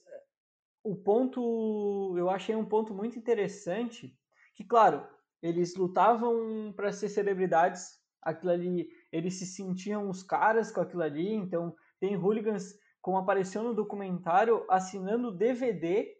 o 0.84 0.96
ponto, 0.96 2.13
eu 2.18 2.30
achei 2.30 2.56
um 2.56 2.65
ponto 2.65 2.94
muito 2.94 3.18
interessante, 3.18 4.18
que 4.54 4.65
claro, 4.65 5.08
eles 5.42 5.75
lutavam 5.75 6.74
para 6.75 6.92
ser 6.92 7.08
celebridades, 7.08 8.01
aquilo 8.22 8.51
ali, 8.51 8.89
eles 9.12 9.36
se 9.36 9.46
sentiam 9.46 10.10
os 10.10 10.24
caras 10.24 10.72
com 10.72 10.82
aquilo 10.82 11.04
ali, 11.04 11.34
então 11.34 11.76
tem 12.00 12.16
hooligans, 12.16 12.78
como 13.02 13.18
apareceu 13.18 13.64
no 13.64 13.74
documentário, 13.74 14.66
assinando 14.70 15.32
DVD 15.32 16.16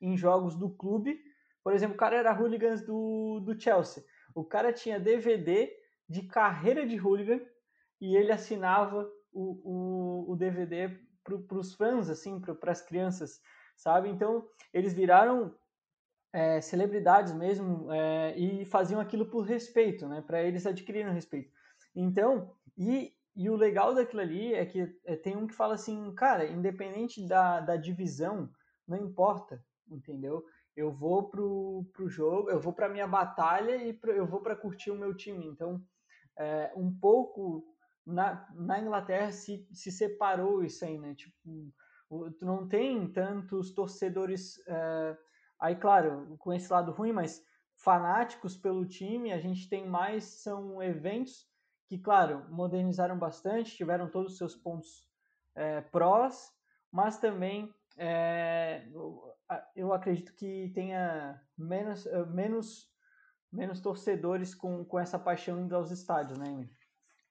em 0.00 0.16
jogos 0.16 0.54
do 0.56 0.70
clube. 0.70 1.18
Por 1.62 1.72
exemplo, 1.72 1.94
o 1.94 1.98
cara 1.98 2.16
era 2.16 2.32
hooligans 2.32 2.84
do, 2.84 3.40
do 3.40 3.58
Chelsea 3.60 4.04
o 4.34 4.44
cara 4.44 4.72
tinha 4.72 4.98
DVD 4.98 5.72
de 6.08 6.22
carreira 6.22 6.86
de 6.86 7.00
hooligan 7.00 7.40
e 8.00 8.16
ele 8.16 8.32
assinava 8.32 9.08
o, 9.32 10.26
o, 10.26 10.32
o 10.32 10.36
DVD 10.36 10.88
para 11.22 11.58
os 11.58 11.74
fãs, 11.74 12.10
assim, 12.10 12.40
para 12.40 12.72
as 12.72 12.82
crianças, 12.82 13.40
sabe? 13.76 14.10
Então, 14.10 14.46
eles 14.72 14.92
viraram 14.92 15.54
é, 16.32 16.60
celebridades 16.60 17.32
mesmo 17.32 17.90
é, 17.90 18.36
e 18.36 18.64
faziam 18.66 19.00
aquilo 19.00 19.26
por 19.26 19.42
respeito, 19.42 20.06
né? 20.06 20.22
Para 20.26 20.42
eles 20.42 20.66
adquirirem 20.66 21.12
respeito. 21.12 21.50
Então, 21.94 22.54
e, 22.76 23.12
e 23.36 23.48
o 23.48 23.56
legal 23.56 23.94
daquilo 23.94 24.22
ali 24.22 24.54
é 24.54 24.66
que 24.66 24.98
é, 25.04 25.16
tem 25.16 25.36
um 25.36 25.46
que 25.46 25.54
fala 25.54 25.74
assim, 25.74 26.12
cara, 26.14 26.46
independente 26.46 27.26
da, 27.26 27.60
da 27.60 27.76
divisão, 27.76 28.50
não 28.86 28.98
importa, 28.98 29.64
entendeu? 29.88 30.44
eu 30.76 30.92
vou 30.92 31.28
pro, 31.28 31.86
pro 31.92 32.08
jogo, 32.08 32.50
eu 32.50 32.60
vou 32.60 32.72
para 32.72 32.88
minha 32.88 33.06
batalha 33.06 33.76
e 33.76 33.92
pro, 33.92 34.12
eu 34.12 34.26
vou 34.26 34.40
para 34.40 34.56
curtir 34.56 34.90
o 34.90 34.98
meu 34.98 35.14
time. 35.14 35.46
Então, 35.46 35.80
é, 36.36 36.72
um 36.76 36.92
pouco 36.92 37.64
na, 38.04 38.46
na 38.54 38.80
Inglaterra 38.80 39.30
se, 39.30 39.66
se 39.72 39.92
separou 39.92 40.64
isso 40.64 40.84
aí, 40.84 40.98
né? 40.98 41.14
Tipo, 41.14 41.72
tu 42.38 42.44
não 42.44 42.66
tem 42.68 43.10
tantos 43.12 43.72
torcedores, 43.72 44.58
é, 44.66 45.16
aí 45.60 45.76
claro, 45.76 46.36
com 46.38 46.52
esse 46.52 46.72
lado 46.72 46.92
ruim, 46.92 47.12
mas 47.12 47.42
fanáticos 47.76 48.56
pelo 48.56 48.86
time, 48.86 49.32
a 49.32 49.38
gente 49.38 49.68
tem 49.68 49.86
mais, 49.86 50.24
são 50.24 50.82
eventos 50.82 51.48
que, 51.86 51.98
claro, 51.98 52.46
modernizaram 52.50 53.18
bastante, 53.18 53.76
tiveram 53.76 54.08
todos 54.08 54.32
os 54.32 54.38
seus 54.38 54.54
pontos 54.54 55.08
é, 55.54 55.80
prós, 55.80 56.52
mas 56.90 57.18
também 57.18 57.72
é, 57.96 58.86
eu 59.76 59.92
acredito 59.92 60.34
que 60.34 60.70
tenha 60.74 61.40
menos, 61.56 62.06
eh, 62.06 62.24
menos, 62.26 62.88
menos 63.52 63.80
torcedores 63.80 64.54
com, 64.54 64.84
com 64.84 64.98
essa 64.98 65.18
paixão 65.18 65.60
indo 65.60 65.74
aos 65.76 65.90
estádios, 65.90 66.38
né, 66.38 66.46
Emílio? 66.46 66.74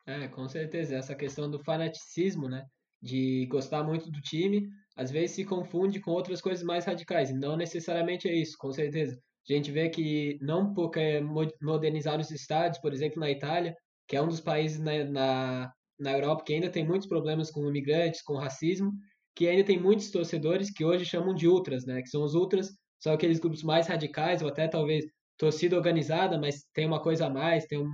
É, 0.05 0.27
com 0.27 0.47
certeza. 0.47 0.95
Essa 0.95 1.15
questão 1.15 1.49
do 1.49 1.63
fanaticismo, 1.63 2.47
né? 2.47 2.65
De 3.01 3.45
gostar 3.47 3.83
muito 3.83 4.09
do 4.11 4.21
time, 4.21 4.69
às 4.95 5.11
vezes 5.11 5.35
se 5.35 5.45
confunde 5.45 5.99
com 5.99 6.11
outras 6.11 6.41
coisas 6.41 6.63
mais 6.63 6.85
radicais. 6.85 7.33
Não 7.33 7.57
necessariamente 7.57 8.27
é 8.27 8.33
isso, 8.33 8.57
com 8.57 8.71
certeza. 8.71 9.17
A 9.49 9.53
gente 9.53 9.71
vê 9.71 9.89
que 9.89 10.37
não 10.41 10.73
porque 10.73 11.19
modernizar 11.61 12.19
os 12.19 12.31
estádios, 12.31 12.79
por 12.79 12.93
exemplo, 12.93 13.19
na 13.19 13.29
Itália, 13.29 13.75
que 14.07 14.15
é 14.15 14.21
um 14.21 14.27
dos 14.27 14.41
países 14.41 14.79
na, 14.79 15.03
na, 15.05 15.73
na 15.99 16.11
Europa 16.11 16.43
que 16.45 16.53
ainda 16.53 16.69
tem 16.69 16.85
muitos 16.85 17.07
problemas 17.07 17.51
com 17.51 17.67
imigrantes, 17.67 18.21
com 18.21 18.35
racismo, 18.35 18.91
que 19.35 19.47
ainda 19.47 19.63
tem 19.63 19.79
muitos 19.79 20.11
torcedores 20.11 20.71
que 20.71 20.85
hoje 20.85 21.05
chamam 21.05 21.33
de 21.33 21.47
ultras, 21.47 21.85
né? 21.85 22.01
Que 22.01 22.09
são 22.09 22.23
os 22.23 22.35
ultras, 22.35 22.69
são 22.99 23.13
aqueles 23.13 23.39
grupos 23.39 23.63
mais 23.63 23.87
radicais 23.87 24.41
ou 24.41 24.47
até 24.47 24.67
talvez 24.67 25.05
torcida 25.37 25.75
organizada, 25.75 26.39
mas 26.39 26.63
tem 26.73 26.85
uma 26.85 27.01
coisa 27.01 27.25
a 27.25 27.29
mais, 27.29 27.65
tem 27.65 27.79
um, 27.79 27.89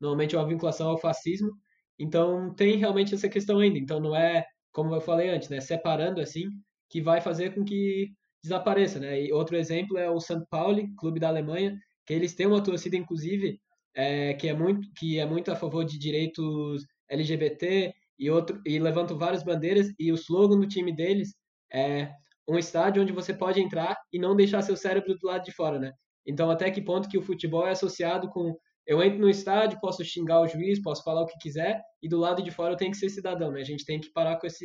normalmente 0.00 0.36
uma 0.36 0.46
vinculação 0.46 0.90
ao 0.90 0.98
fascismo. 0.98 1.50
Então 1.98 2.54
tem 2.54 2.76
realmente 2.76 3.14
essa 3.14 3.28
questão 3.28 3.58
ainda. 3.58 3.78
Então 3.78 4.00
não 4.00 4.16
é, 4.16 4.44
como 4.72 4.94
eu 4.94 5.00
falei 5.00 5.28
antes, 5.28 5.48
né? 5.48 5.60
Separando 5.60 6.20
assim, 6.20 6.44
que 6.88 7.00
vai 7.02 7.20
fazer 7.20 7.54
com 7.54 7.64
que 7.64 8.10
desapareça, 8.42 8.98
né? 8.98 9.22
E 9.22 9.32
outro 9.32 9.56
exemplo 9.56 9.98
é 9.98 10.10
o 10.10 10.20
St. 10.20 10.44
Pauli, 10.50 10.88
clube 10.96 11.20
da 11.20 11.28
Alemanha, 11.28 11.76
que 12.06 12.14
eles 12.14 12.34
têm 12.34 12.46
uma 12.46 12.62
torcida 12.62 12.96
inclusive 12.96 13.60
é, 13.98 14.32
que 14.34 14.46
é 14.46 14.54
muito 14.54 14.88
que 14.96 15.18
é 15.18 15.26
muito 15.26 15.50
a 15.50 15.56
favor 15.56 15.84
de 15.84 15.98
direitos 15.98 16.86
LGBT 17.10 17.92
e, 18.16 18.30
outro, 18.30 18.60
e 18.64 18.78
levantam 18.78 19.18
várias 19.18 19.42
bandeiras 19.42 19.88
e 19.98 20.12
o 20.12 20.14
slogan 20.14 20.60
do 20.60 20.68
time 20.68 20.94
deles 20.94 21.34
é 21.72 22.12
um 22.48 22.56
estádio 22.56 23.02
onde 23.02 23.12
você 23.12 23.34
pode 23.34 23.60
entrar 23.60 23.96
e 24.12 24.18
não 24.18 24.36
deixar 24.36 24.62
seu 24.62 24.76
cérebro 24.76 25.18
do 25.18 25.26
lado 25.26 25.44
de 25.44 25.52
fora, 25.52 25.80
né? 25.80 25.92
Então, 26.24 26.48
até 26.48 26.70
que 26.70 26.80
ponto 26.80 27.08
que 27.08 27.18
o 27.18 27.22
futebol 27.22 27.66
é 27.66 27.72
associado 27.72 28.30
com 28.30 28.56
eu 28.86 29.02
entro 29.02 29.18
no 29.18 29.28
estádio, 29.28 29.80
posso 29.80 30.02
xingar 30.04 30.40
o 30.40 30.46
juiz, 30.46 30.80
posso 30.80 31.02
falar 31.02 31.22
o 31.22 31.26
que 31.26 31.38
quiser, 31.38 31.82
e 32.00 32.08
do 32.08 32.18
lado 32.18 32.42
de 32.42 32.50
fora 32.50 32.72
eu 32.72 32.76
tenho 32.76 32.92
que 32.92 32.96
ser 32.96 33.10
cidadão, 33.10 33.50
né? 33.50 33.60
A 33.60 33.64
gente 33.64 33.84
tem 33.84 34.00
que 34.00 34.10
parar 34.12 34.38
com 34.38 34.46
essa 34.46 34.64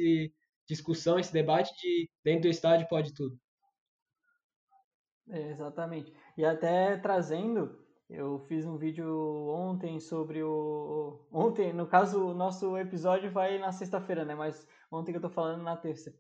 discussão, 0.70 1.20
esse 1.20 1.34
debate 1.34 1.74
de 1.82 2.10
dentro 2.24 2.44
do 2.44 2.48
estádio 2.50 2.88
pode 2.88 3.14
tudo. 3.14 3.36
É, 5.30 5.52
exatamente. 5.52 6.14
E 6.38 6.46
até 6.46 6.98
trazendo 6.98 7.83
eu 8.14 8.38
fiz 8.48 8.64
um 8.64 8.78
vídeo 8.78 9.08
ontem 9.50 10.00
sobre 10.00 10.44
o. 10.44 11.20
Ontem, 11.32 11.74
no 11.74 11.88
caso, 11.88 12.28
o 12.28 12.34
nosso 12.34 12.78
episódio 12.78 13.32
vai 13.32 13.58
na 13.58 13.72
sexta-feira, 13.72 14.24
né? 14.24 14.36
Mas 14.36 14.68
ontem 14.92 15.12
que 15.12 15.18
eu 15.18 15.22
tô 15.22 15.30
falando 15.30 15.64
na 15.64 15.76
terça. 15.76 16.14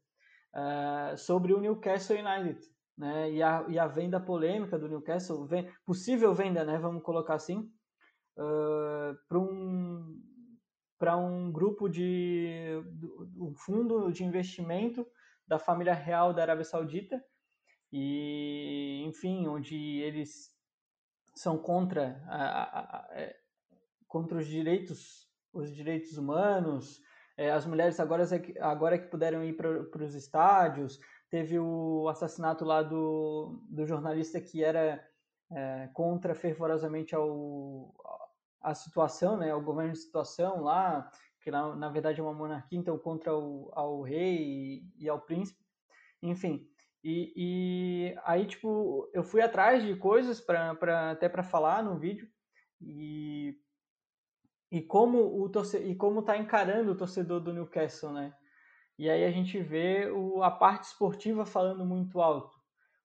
Uh, 0.55 1.15
sobre 1.17 1.53
o 1.53 1.61
Newcastle 1.61 2.17
United, 2.17 2.59
né? 2.97 3.31
E 3.31 3.43
a, 3.43 3.65
e 3.69 3.77
a 3.77 3.85
venda 3.85 4.19
polêmica 4.19 4.77
do 4.77 4.89
Newcastle, 4.89 5.47
possível 5.85 6.33
venda, 6.33 6.63
né? 6.63 6.79
Vamos 6.79 7.03
colocar 7.03 7.35
assim, 7.35 7.71
uh, 8.37 9.15
para 9.29 9.39
um 9.39 10.19
para 10.97 11.17
um 11.17 11.51
grupo 11.51 11.89
de 11.89 12.81
um 13.37 13.53
fundo 13.53 14.11
de 14.11 14.23
investimento 14.23 15.05
da 15.45 15.59
família 15.59 15.93
real 15.93 16.33
da 16.33 16.41
Arábia 16.41 16.63
Saudita 16.63 17.21
e 17.91 19.03
enfim 19.05 19.47
onde 19.47 19.75
eles 19.99 20.53
são 21.35 21.57
contra, 21.57 22.23
a, 22.27 22.43
a, 22.43 22.79
a, 22.79 23.07
é, 23.11 23.35
contra 24.07 24.37
os 24.37 24.47
direitos 24.47 25.23
os 25.53 25.73
direitos 25.73 26.17
humanos. 26.17 26.99
É, 27.37 27.51
as 27.51 27.65
mulheres 27.65 27.99
agora, 27.99 28.23
agora 28.59 28.97
que 28.97 29.07
puderam 29.07 29.43
ir 29.43 29.53
para 29.53 30.03
os 30.03 30.15
estádios. 30.15 30.99
Teve 31.29 31.59
o 31.59 32.07
assassinato 32.09 32.65
lá 32.65 32.81
do, 32.83 33.63
do 33.69 33.85
jornalista 33.85 34.41
que 34.41 34.63
era 34.63 35.03
é, 35.51 35.89
contra 35.93 36.35
fervorosamente 36.35 37.15
ao, 37.15 37.93
a 38.61 38.73
situação, 38.73 39.37
né, 39.37 39.51
ao 39.51 39.61
governo 39.61 39.93
de 39.93 39.99
situação 39.99 40.61
lá, 40.61 41.09
que 41.41 41.49
na, 41.49 41.75
na 41.75 41.89
verdade 41.89 42.19
é 42.19 42.23
uma 42.23 42.33
monarquia, 42.33 42.79
então 42.79 42.97
contra 42.97 43.35
o, 43.35 43.71
ao 43.73 44.01
rei 44.01 44.37
e, 44.37 45.05
e 45.05 45.09
ao 45.09 45.21
príncipe. 45.21 45.63
Enfim, 46.21 46.67
e, 47.03 47.33
e 47.35 48.17
aí, 48.23 48.45
tipo, 48.45 49.09
eu 49.13 49.23
fui 49.23 49.41
atrás 49.41 49.83
de 49.83 49.95
coisas 49.95 50.39
para 50.39 51.11
até 51.11 51.27
para 51.27 51.43
falar 51.43 51.83
no 51.83 51.99
vídeo. 51.99 52.29
E, 52.79 53.57
e 54.71 54.81
como 54.81 55.41
o 55.41 55.49
torce, 55.49 55.77
e 55.79 55.95
como 55.95 56.21
está 56.21 56.37
encarando 56.37 56.91
o 56.91 56.97
torcedor 56.97 57.41
do 57.41 57.53
Newcastle, 57.53 58.13
né? 58.13 58.33
E 58.97 59.09
aí 59.09 59.25
a 59.25 59.31
gente 59.31 59.59
vê 59.59 60.09
o, 60.09 60.41
a 60.43 60.51
parte 60.51 60.85
esportiva 60.85 61.45
falando 61.45 61.85
muito 61.85 62.21
alto, 62.21 62.55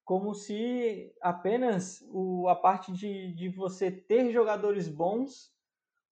como 0.05 0.35
se 0.35 1.13
apenas 1.21 2.01
o, 2.11 2.47
a 2.49 2.55
parte 2.55 2.93
de, 2.93 3.33
de 3.35 3.49
você 3.49 3.91
ter 3.91 4.31
jogadores 4.31 4.89
bons, 4.89 5.53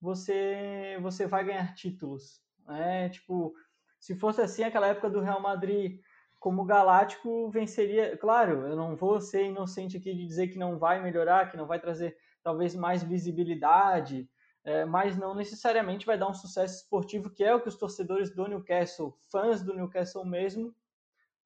você 0.01 0.99
você 1.01 1.27
vai 1.27 1.45
ganhar 1.45 1.75
títulos, 1.75 2.43
né? 2.67 3.09
Tipo, 3.11 3.55
se 4.01 4.15
fosse 4.17 4.41
assim, 4.41 4.65
aquela 4.65 4.89
época 4.89 5.11
do 5.11 5.21
Real 5.21 5.41
Madrid 5.41 6.01
como 6.47 6.65
galáctico 6.65 7.51
venceria. 7.51 8.17
Claro, 8.17 8.69
eu 8.69 8.77
não 8.77 8.95
vou 8.95 9.21
ser 9.21 9.47
inocente 9.47 9.97
aqui 9.97 10.15
de 10.15 10.25
dizer 10.25 10.47
que 10.47 10.57
não 10.57 10.79
vai 10.79 11.03
melhorar, 11.03 11.51
que 11.51 11.57
não 11.57 11.67
vai 11.67 11.81
trazer 11.81 12.17
talvez 12.41 12.73
mais 12.73 13.03
visibilidade, 13.03 14.31
é, 14.63 14.85
mas 14.85 15.17
não 15.17 15.35
necessariamente 15.35 16.07
vai 16.07 16.17
dar 16.17 16.29
um 16.29 16.35
sucesso 16.35 16.77
esportivo, 16.77 17.31
que 17.31 17.43
é 17.43 17.53
o 17.53 17.61
que 17.61 17.67
os 17.67 17.77
torcedores 17.77 18.33
do 18.33 18.47
Newcastle, 18.47 19.19
fãs 19.29 19.61
do 19.61 19.75
Newcastle 19.75 20.25
mesmo, 20.25 20.73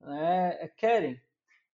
né, 0.03 0.69
querem. 0.77 1.19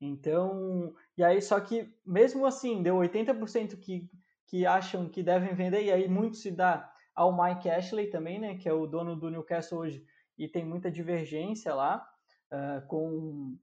Então, 0.01 0.95
e 1.19 1.25
aí 1.25 1.43
só 1.43 1.59
que 1.59 1.93
mesmo 2.07 2.47
assim, 2.47 2.81
deu 2.81 2.95
80% 2.95 3.77
que, 3.81 4.09
que 4.47 4.65
acham 4.65 5.09
que 5.09 5.21
devem 5.21 5.53
vender, 5.53 5.83
e 5.83 5.91
aí 5.91 6.07
muito 6.07 6.37
se 6.37 6.53
dá 6.53 6.89
ao 7.13 7.37
Mike 7.37 7.69
Ashley 7.69 8.07
também, 8.07 8.39
né, 8.39 8.55
que 8.55 8.69
é 8.69 8.73
o 8.73 8.87
dono 8.87 9.17
do 9.17 9.29
Newcastle 9.31 9.81
hoje, 9.81 10.07
e 10.39 10.47
tem 10.47 10.65
muita 10.65 10.93
divergência 10.93 11.75
lá 11.75 12.09
uh, 12.57 12.87
com, 12.87 13.59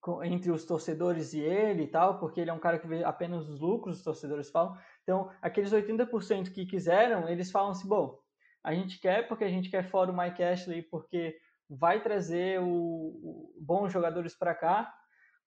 com, 0.00 0.24
entre 0.24 0.50
os 0.50 0.64
torcedores 0.64 1.32
e 1.32 1.40
ele 1.40 1.84
e 1.84 1.88
tal, 1.88 2.18
porque 2.18 2.40
ele 2.40 2.50
é 2.50 2.52
um 2.52 2.58
cara 2.58 2.78
que 2.78 2.86
vê 2.86 3.04
apenas 3.04 3.48
os 3.48 3.60
lucros, 3.60 3.98
os 3.98 4.04
torcedores 4.04 4.50
falam. 4.50 4.76
Então, 5.02 5.30
aqueles 5.40 5.72
80% 5.72 6.52
que 6.52 6.66
quiseram, 6.66 7.28
eles 7.28 7.50
falam 7.50 7.70
assim, 7.70 7.88
bom, 7.88 8.18
a 8.62 8.74
gente 8.74 8.98
quer 9.00 9.28
porque 9.28 9.44
a 9.44 9.48
gente 9.48 9.70
quer 9.70 9.84
fora 9.84 10.10
o 10.10 10.16
Mike 10.16 10.42
Ashley, 10.42 10.82
porque 10.82 11.36
vai 11.68 12.02
trazer 12.02 12.60
o, 12.60 12.66
o 12.66 13.54
bons 13.60 13.92
jogadores 13.92 14.36
para 14.36 14.54
cá, 14.54 14.92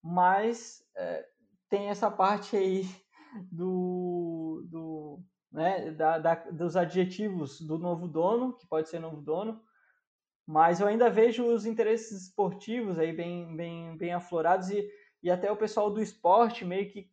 mas 0.01 0.81
é, 0.95 1.25
tem 1.69 1.89
essa 1.89 2.09
parte 2.09 2.55
aí 2.55 2.85
do, 3.51 4.65
do 4.69 5.19
né, 5.51 5.91
da, 5.91 6.17
da, 6.17 6.35
dos 6.51 6.75
adjetivos 6.75 7.59
do 7.61 7.77
novo 7.77 8.07
dono, 8.07 8.55
que 8.55 8.67
pode 8.67 8.89
ser 8.89 8.99
novo 8.99 9.21
dono, 9.21 9.61
mas 10.49 10.79
eu 10.79 10.87
ainda 10.87 11.11
vejo 11.11 11.45
os 11.45 11.67
interesses 11.67 12.23
esportivos 12.23 12.97
aí 12.97 13.13
bem, 13.13 13.55
bem, 13.55 13.95
bem 13.95 14.13
aflorados 14.13 14.71
e, 14.71 14.89
e 15.21 15.29
até 15.29 15.51
o 15.51 15.55
pessoal 15.55 15.91
do 15.91 16.01
esporte 16.01 16.65
meio 16.65 16.89
que, 16.89 17.07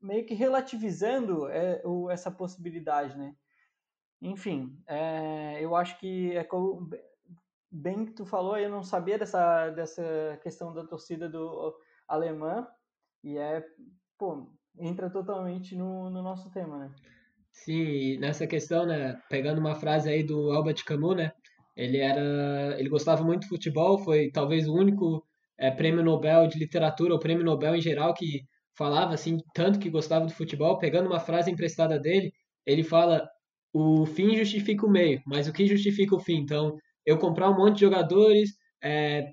meio 0.00 0.24
que 0.24 0.32
relativizando 0.32 1.46
é, 1.50 1.82
o, 1.84 2.10
essa 2.10 2.30
possibilidade, 2.30 3.18
né? 3.18 3.36
Enfim, 4.22 4.82
é, 4.86 5.62
eu 5.62 5.76
acho 5.76 5.98
que 5.98 6.34
é 6.34 6.42
como, 6.42 6.88
bem 7.70 8.06
que 8.06 8.12
tu 8.12 8.24
falou, 8.24 8.56
eu 8.56 8.70
não 8.70 8.82
sabia 8.82 9.18
dessa, 9.18 9.68
dessa 9.68 10.40
questão 10.42 10.72
da 10.72 10.82
torcida 10.82 11.28
do 11.28 11.76
alemã 12.08 12.66
e 13.22 13.36
é, 13.36 13.62
pô, 14.16 14.50
entra 14.78 15.10
totalmente 15.10 15.76
no, 15.76 16.08
no 16.08 16.22
nosso 16.22 16.50
tema, 16.50 16.78
né? 16.78 16.94
Sim, 17.52 18.16
nessa 18.16 18.46
questão, 18.46 18.86
né, 18.86 19.20
pegando 19.28 19.58
uma 19.58 19.74
frase 19.74 20.08
aí 20.08 20.22
do 20.22 20.50
Albert 20.50 20.82
Camus, 20.82 21.16
né, 21.16 21.32
ele 21.80 21.98
era, 21.98 22.76
ele 22.78 22.88
gostava 22.90 23.24
muito 23.24 23.42
de 23.42 23.48
futebol, 23.48 23.98
foi 23.98 24.30
talvez 24.30 24.68
o 24.68 24.74
único 24.74 25.24
é, 25.58 25.70
prêmio 25.70 26.04
Nobel 26.04 26.46
de 26.46 26.58
literatura 26.58 27.14
ou 27.14 27.18
prêmio 27.18 27.44
Nobel 27.44 27.74
em 27.74 27.80
geral 27.80 28.12
que 28.12 28.42
falava 28.76 29.14
assim 29.14 29.38
tanto 29.54 29.78
que 29.78 29.88
gostava 29.90 30.26
do 30.26 30.32
futebol. 30.32 30.78
Pegando 30.78 31.06
uma 31.06 31.20
frase 31.20 31.50
emprestada 31.50 31.98
dele, 31.98 32.32
ele 32.66 32.82
fala: 32.82 33.26
o 33.72 34.04
fim 34.06 34.36
justifica 34.36 34.86
o 34.86 34.90
meio, 34.90 35.22
mas 35.26 35.48
o 35.48 35.52
que 35.52 35.66
justifica 35.66 36.14
o 36.14 36.20
fim? 36.20 36.36
Então, 36.36 36.76
eu 37.06 37.18
comprar 37.18 37.50
um 37.50 37.56
monte 37.56 37.76
de 37.76 37.80
jogadores, 37.82 38.50
é, 38.82 39.24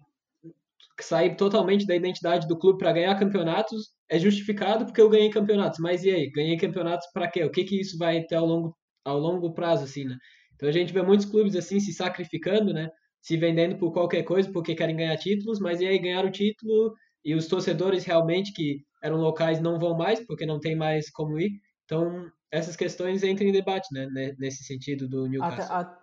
sair 1.02 1.36
totalmente 1.36 1.86
da 1.86 1.96
identidade 1.96 2.48
do 2.48 2.58
clube 2.58 2.80
para 2.80 2.94
ganhar 2.94 3.16
campeonatos 3.20 3.90
é 4.10 4.18
justificado 4.18 4.86
porque 4.86 5.02
eu 5.02 5.10
ganhei 5.10 5.30
campeonatos. 5.30 5.80
Mas 5.80 6.04
e 6.04 6.12
aí, 6.12 6.32
ganhei 6.32 6.58
campeonatos 6.58 7.08
para 7.14 7.30
quê? 7.30 7.44
O 7.44 7.52
que 7.52 7.64
que 7.66 7.80
isso 7.80 7.98
vai 7.98 8.24
ter 8.24 8.36
ao 8.36 8.46
longo 8.46 8.76
ao 9.06 9.18
longo 9.20 9.54
prazo 9.54 9.86
assim, 9.86 10.04
né? 10.06 10.16
Então 10.58 10.68
a 10.68 10.72
gente 10.72 10.92
vê 10.92 11.02
muitos 11.02 11.26
clubes 11.26 11.56
assim 11.56 11.80
se 11.80 11.94
sacrificando, 11.94 12.74
né? 12.74 12.90
Se 13.22 13.38
vendendo 13.38 13.78
por 13.78 13.94
qualquer 13.94 14.24
coisa 14.24 14.52
porque 14.52 14.76
querem 14.76 14.98
ganhar 14.98 15.16
títulos, 15.18 15.60
mas 15.60 15.80
e 15.80 15.88
aí 15.88 15.98
ganharam 16.00 16.28
o 16.28 16.32
título 16.32 16.94
e 17.24 17.36
os 17.36 17.48
torcedores 17.48 18.04
realmente 18.04 18.52
que 18.52 18.84
eram 19.02 19.18
locais 19.18 19.62
não 19.62 19.80
vão 19.80 19.96
mais 19.96 20.20
porque 20.26 20.46
não 20.46 20.60
tem 20.60 20.76
mais 20.76 21.10
como 21.12 21.40
ir. 21.40 21.52
Então 21.86 22.30
essas 22.52 22.76
questões 22.76 23.24
entram 23.24 23.48
em 23.48 23.52
debate, 23.52 23.88
né? 23.94 24.34
Nesse 24.38 24.64
sentido 24.64 25.08
do 25.08 25.28
Newcastle. 25.28 25.76
Até, 25.76 25.98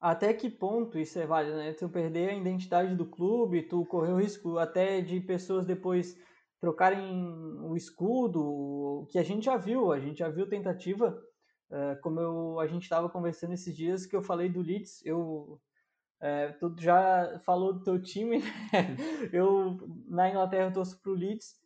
até 0.00 0.32
que 0.32 0.48
ponto 0.48 0.98
isso 0.98 1.18
é 1.18 1.26
válido, 1.26 1.56
né? 1.56 1.72
Tu 1.74 1.88
perder 1.88 2.30
a 2.30 2.34
identidade 2.34 2.94
do 2.96 3.06
clube, 3.06 3.68
tu 3.68 3.84
correr 3.84 4.12
o 4.12 4.20
risco 4.20 4.56
até 4.58 5.00
de 5.02 5.20
pessoas 5.20 5.66
depois 5.66 6.16
trocarem 6.60 7.24
o 7.62 7.76
escudo, 7.76 9.06
que 9.10 9.18
a 9.18 9.22
gente 9.22 9.44
já 9.44 9.56
viu, 9.56 9.92
a 9.92 10.00
gente 10.00 10.18
já 10.18 10.28
viu 10.28 10.48
tentativa 10.48 11.16
é, 11.70 11.94
como 11.96 12.20
eu, 12.20 12.60
a 12.60 12.66
gente 12.66 12.82
estava 12.82 13.08
conversando 13.08 13.52
esses 13.52 13.76
dias 13.76 14.06
que 14.06 14.16
eu 14.16 14.22
falei 14.22 14.48
do 14.48 14.60
Leeds, 14.60 15.04
eu 15.04 15.60
é, 16.20 16.48
tu 16.52 16.74
já 16.78 17.38
falou 17.44 17.72
do 17.72 17.82
teu 17.82 18.02
time, 18.02 18.38
né? 18.72 18.96
eu 19.32 19.78
na 20.06 20.28
Inglaterra 20.28 20.68
eu 20.68 20.72
torço 20.72 21.00
pro 21.00 21.14
Leeds, 21.14 21.60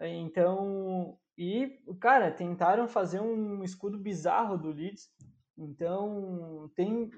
então 0.00 1.18
e 1.36 1.82
cara 1.94 2.30
tentaram 2.30 2.86
fazer 2.86 3.20
um 3.20 3.64
escudo 3.64 3.98
bizarro 3.98 4.58
do 4.58 4.70
Leeds, 4.70 5.10
então 5.56 6.70
tem 6.74 7.10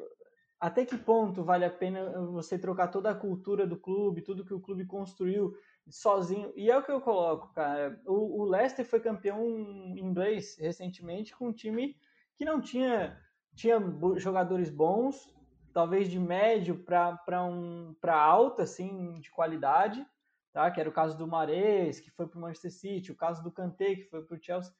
até 0.65 0.87
que 0.87 0.97
ponto 0.97 1.45
vale 1.45 1.63
a 1.67 1.71
pena 1.71 2.11
você 2.29 2.59
trocar 2.59 2.89
toda 2.89 3.11
a 3.11 3.15
cultura 3.15 3.67
do 3.67 3.77
clube, 3.77 4.23
tudo 4.23 4.47
que 4.47 4.55
o 4.55 4.61
clube 4.61 4.87
construiu 4.87 5.55
sozinho. 5.91 6.55
E 6.57 6.71
é 6.71 6.79
o 6.79 6.83
que 6.83 6.91
eu 6.91 7.03
coloco, 7.03 7.53
cara. 7.53 8.01
O, 8.07 8.41
o 8.41 8.45
Leicester 8.45 8.87
foi 8.87 8.99
campeão 8.99 9.47
inglês 9.95 10.57
recentemente 10.59 11.37
com 11.37 11.49
um 11.49 11.53
time 11.53 11.95
que 12.35 12.47
não 12.47 12.63
tinha, 12.63 13.15
tinha 13.55 13.79
jogadores 14.17 14.71
bons, 14.71 15.31
talvez 15.71 16.09
de 16.09 16.19
médio 16.19 16.83
para 16.83 17.45
um, 17.45 17.95
alta, 18.09 18.63
assim, 18.63 19.21
de 19.21 19.31
qualidade, 19.31 20.03
tá? 20.51 20.71
que 20.71 20.81
era 20.81 20.89
o 20.89 20.95
caso 20.95 21.15
do 21.19 21.27
Mares, 21.27 22.01
que 22.01 22.11
foi 22.11 22.27
para 22.27 22.39
o 22.39 22.41
Manchester 22.41 22.73
City, 22.73 23.13
o 23.13 23.17
caso 23.17 23.43
do 23.43 23.53
Kanté, 23.53 23.97
que 23.97 24.05
foi 24.05 24.23
para 24.25 24.35
o 24.35 24.43
Chelsea, 24.43 24.73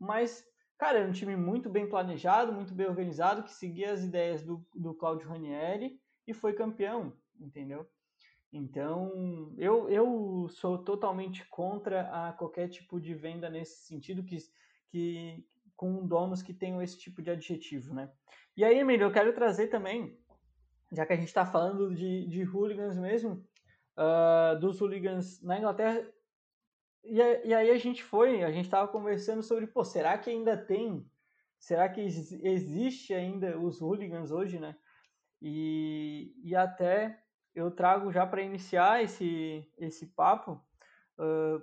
mas, 0.00 0.42
cara, 0.78 0.98
era 0.98 1.08
um 1.08 1.12
time 1.12 1.36
muito 1.36 1.68
bem 1.70 1.88
planejado, 1.88 2.52
muito 2.52 2.74
bem 2.74 2.86
organizado, 2.86 3.42
que 3.42 3.52
seguia 3.52 3.92
as 3.92 4.02
ideias 4.02 4.42
do, 4.42 4.64
do 4.74 4.94
Claudio 4.94 5.28
Ranieri 5.28 6.00
e 6.26 6.34
foi 6.34 6.52
campeão, 6.52 7.12
entendeu? 7.40 7.86
Então, 8.52 9.52
eu, 9.58 9.88
eu 9.90 10.48
sou 10.48 10.78
totalmente 10.78 11.46
contra 11.48 12.02
a 12.10 12.32
qualquer 12.32 12.68
tipo 12.68 13.00
de 13.00 13.14
venda 13.14 13.50
nesse 13.50 13.86
sentido, 13.86 14.24
que, 14.24 14.38
que, 14.88 15.44
com 15.76 16.06
donos 16.06 16.42
que 16.42 16.54
tenham 16.54 16.80
esse 16.80 16.98
tipo 16.98 17.20
de 17.20 17.30
adjetivo, 17.30 17.92
né? 17.92 18.10
E 18.56 18.64
aí, 18.64 18.78
Emílio, 18.78 19.06
eu 19.06 19.12
quero 19.12 19.34
trazer 19.34 19.68
também, 19.68 20.18
já 20.92 21.04
que 21.04 21.12
a 21.12 21.16
gente 21.16 21.28
está 21.28 21.44
falando 21.44 21.94
de, 21.94 22.26
de 22.26 22.44
hooligans 22.44 22.96
mesmo, 22.96 23.44
uh, 23.96 24.58
dos 24.58 24.80
hooligans 24.80 25.42
na 25.42 25.58
Inglaterra, 25.58 26.06
e, 27.08 27.48
e, 27.48 27.54
aí 27.54 27.70
a 27.70 27.78
gente 27.78 28.02
foi, 28.02 28.42
a 28.42 28.50
gente 28.50 28.66
estava 28.66 28.88
conversando 28.88 29.42
sobre, 29.42 29.66
pô, 29.66 29.84
será 29.84 30.16
que 30.18 30.30
ainda 30.30 30.56
tem, 30.56 31.08
será 31.58 31.88
que 31.88 32.00
existe 32.00 33.14
ainda 33.14 33.58
os 33.58 33.80
hooligans 33.80 34.30
hoje, 34.30 34.58
né? 34.58 34.76
E, 35.40 36.34
e 36.42 36.54
até 36.54 37.22
eu 37.54 37.70
trago 37.70 38.12
já 38.12 38.26
para 38.26 38.42
iniciar 38.42 39.02
esse, 39.02 39.66
esse 39.78 40.06
papo, 40.06 40.60
uh, 41.18 41.62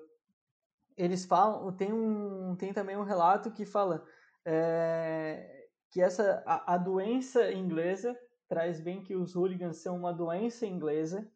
eles 0.98 1.26
falam, 1.26 1.72
tem, 1.76 1.92
um, 1.92 2.56
tem 2.56 2.74
também 2.74 2.98
um 2.98 3.04
relato 3.04 3.52
que 3.52 3.66
fala 3.66 4.06
é, 4.46 5.68
que 5.90 6.02
essa, 6.02 6.44
a, 6.46 6.76
a, 6.76 6.78
doença 6.78 7.52
inglesa 7.52 8.18
traz 8.48 8.80
bem 8.80 9.04
que 9.04 9.16
os 9.16 9.36
hooligans 9.36 9.78
são 9.78 9.98
uma 9.98 10.14
doença 10.14 10.66
inglesa, 10.66 11.32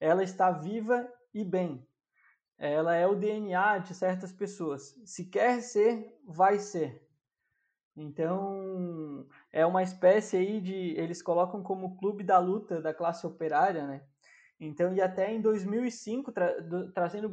ela 0.00 0.22
está 0.22 0.50
viva 0.50 1.08
e 1.32 1.44
bem. 1.44 1.86
Ela 2.58 2.94
é 2.94 3.06
o 3.06 3.16
DNA 3.16 3.78
de 3.78 3.94
certas 3.94 4.32
pessoas. 4.32 5.00
Se 5.04 5.26
quer 5.26 5.60
ser, 5.60 6.16
vai 6.24 6.58
ser. 6.58 7.04
Então, 7.96 9.26
é 9.52 9.64
uma 9.64 9.82
espécie 9.82 10.36
aí 10.36 10.60
de. 10.60 10.94
Eles 10.98 11.22
colocam 11.22 11.62
como 11.62 11.96
clube 11.96 12.24
da 12.24 12.38
luta 12.38 12.80
da 12.80 12.92
classe 12.92 13.26
operária, 13.26 13.86
né? 13.86 14.02
Então, 14.58 14.94
e 14.94 15.00
até 15.00 15.32
em 15.32 15.40
2005, 15.40 16.32
tra 16.32 16.54
trazendo 16.92 17.28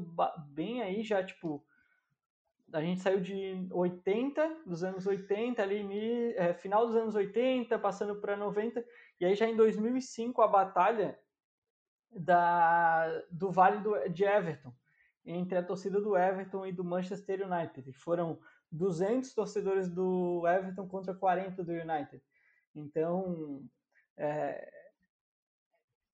bem 0.49 0.81
aí 0.81 1.03
já, 1.03 1.23
tipo, 1.23 1.65
a 2.73 2.81
gente 2.81 3.01
saiu 3.01 3.19
de 3.19 3.67
80, 3.71 4.63
dos 4.65 4.83
anos 4.83 5.05
80, 5.05 5.61
ali, 5.61 6.33
é, 6.35 6.53
final 6.53 6.85
dos 6.85 6.95
anos 6.95 7.15
80, 7.15 7.77
passando 7.79 8.15
para 8.15 8.37
90, 8.37 8.83
e 9.19 9.25
aí 9.25 9.35
já 9.35 9.47
em 9.47 9.55
2005 9.55 10.41
a 10.41 10.47
batalha 10.47 11.19
da, 12.11 13.23
do 13.31 13.51
Vale 13.51 13.79
do, 13.81 14.09
de 14.09 14.23
Everton, 14.23 14.73
entre 15.25 15.57
a 15.57 15.63
torcida 15.63 16.01
do 16.01 16.17
Everton 16.17 16.65
e 16.65 16.71
do 16.71 16.83
Manchester 16.83 17.45
United. 17.45 17.91
Foram 17.93 18.39
200 18.71 19.33
torcedores 19.33 19.89
do 19.89 20.47
Everton 20.47 20.87
contra 20.87 21.13
40 21.13 21.63
do 21.63 21.71
United. 21.71 22.21
Então, 22.73 23.63
é, 24.17 24.71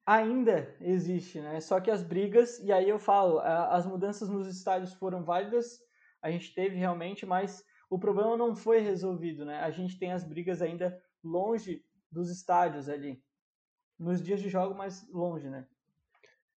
ainda 0.06 0.76
existe, 0.82 1.40
né? 1.40 1.60
Só 1.60 1.80
que 1.80 1.92
as 1.92 2.02
brigas, 2.02 2.60
e 2.60 2.72
aí 2.72 2.90
eu 2.90 2.98
falo, 2.98 3.40
as 3.40 3.86
mudanças 3.86 4.30
nos 4.30 4.48
estádios 4.48 4.94
foram 4.94 5.24
válidas, 5.24 5.82
a 6.22 6.32
gente 6.32 6.54
teve 6.54 6.76
realmente, 6.76 7.26
mas 7.26 7.64
o 7.90 8.00
problema 8.00 8.36
não 8.36 8.56
foi 8.56 8.80
resolvido, 8.80 9.46
né? 9.46 9.60
A 9.60 9.70
gente 9.70 10.00
tem 10.00 10.12
as 10.12 10.24
brigas 10.24 10.62
ainda 10.62 11.02
longe 11.24 11.86
dos 12.12 12.30
estádios 12.30 12.90
ali. 12.90 13.22
Nos 14.00 14.22
dias 14.22 14.42
de 14.42 14.50
jogo, 14.50 14.76
mais 14.76 15.08
longe, 15.10 15.50
né? 15.50 15.68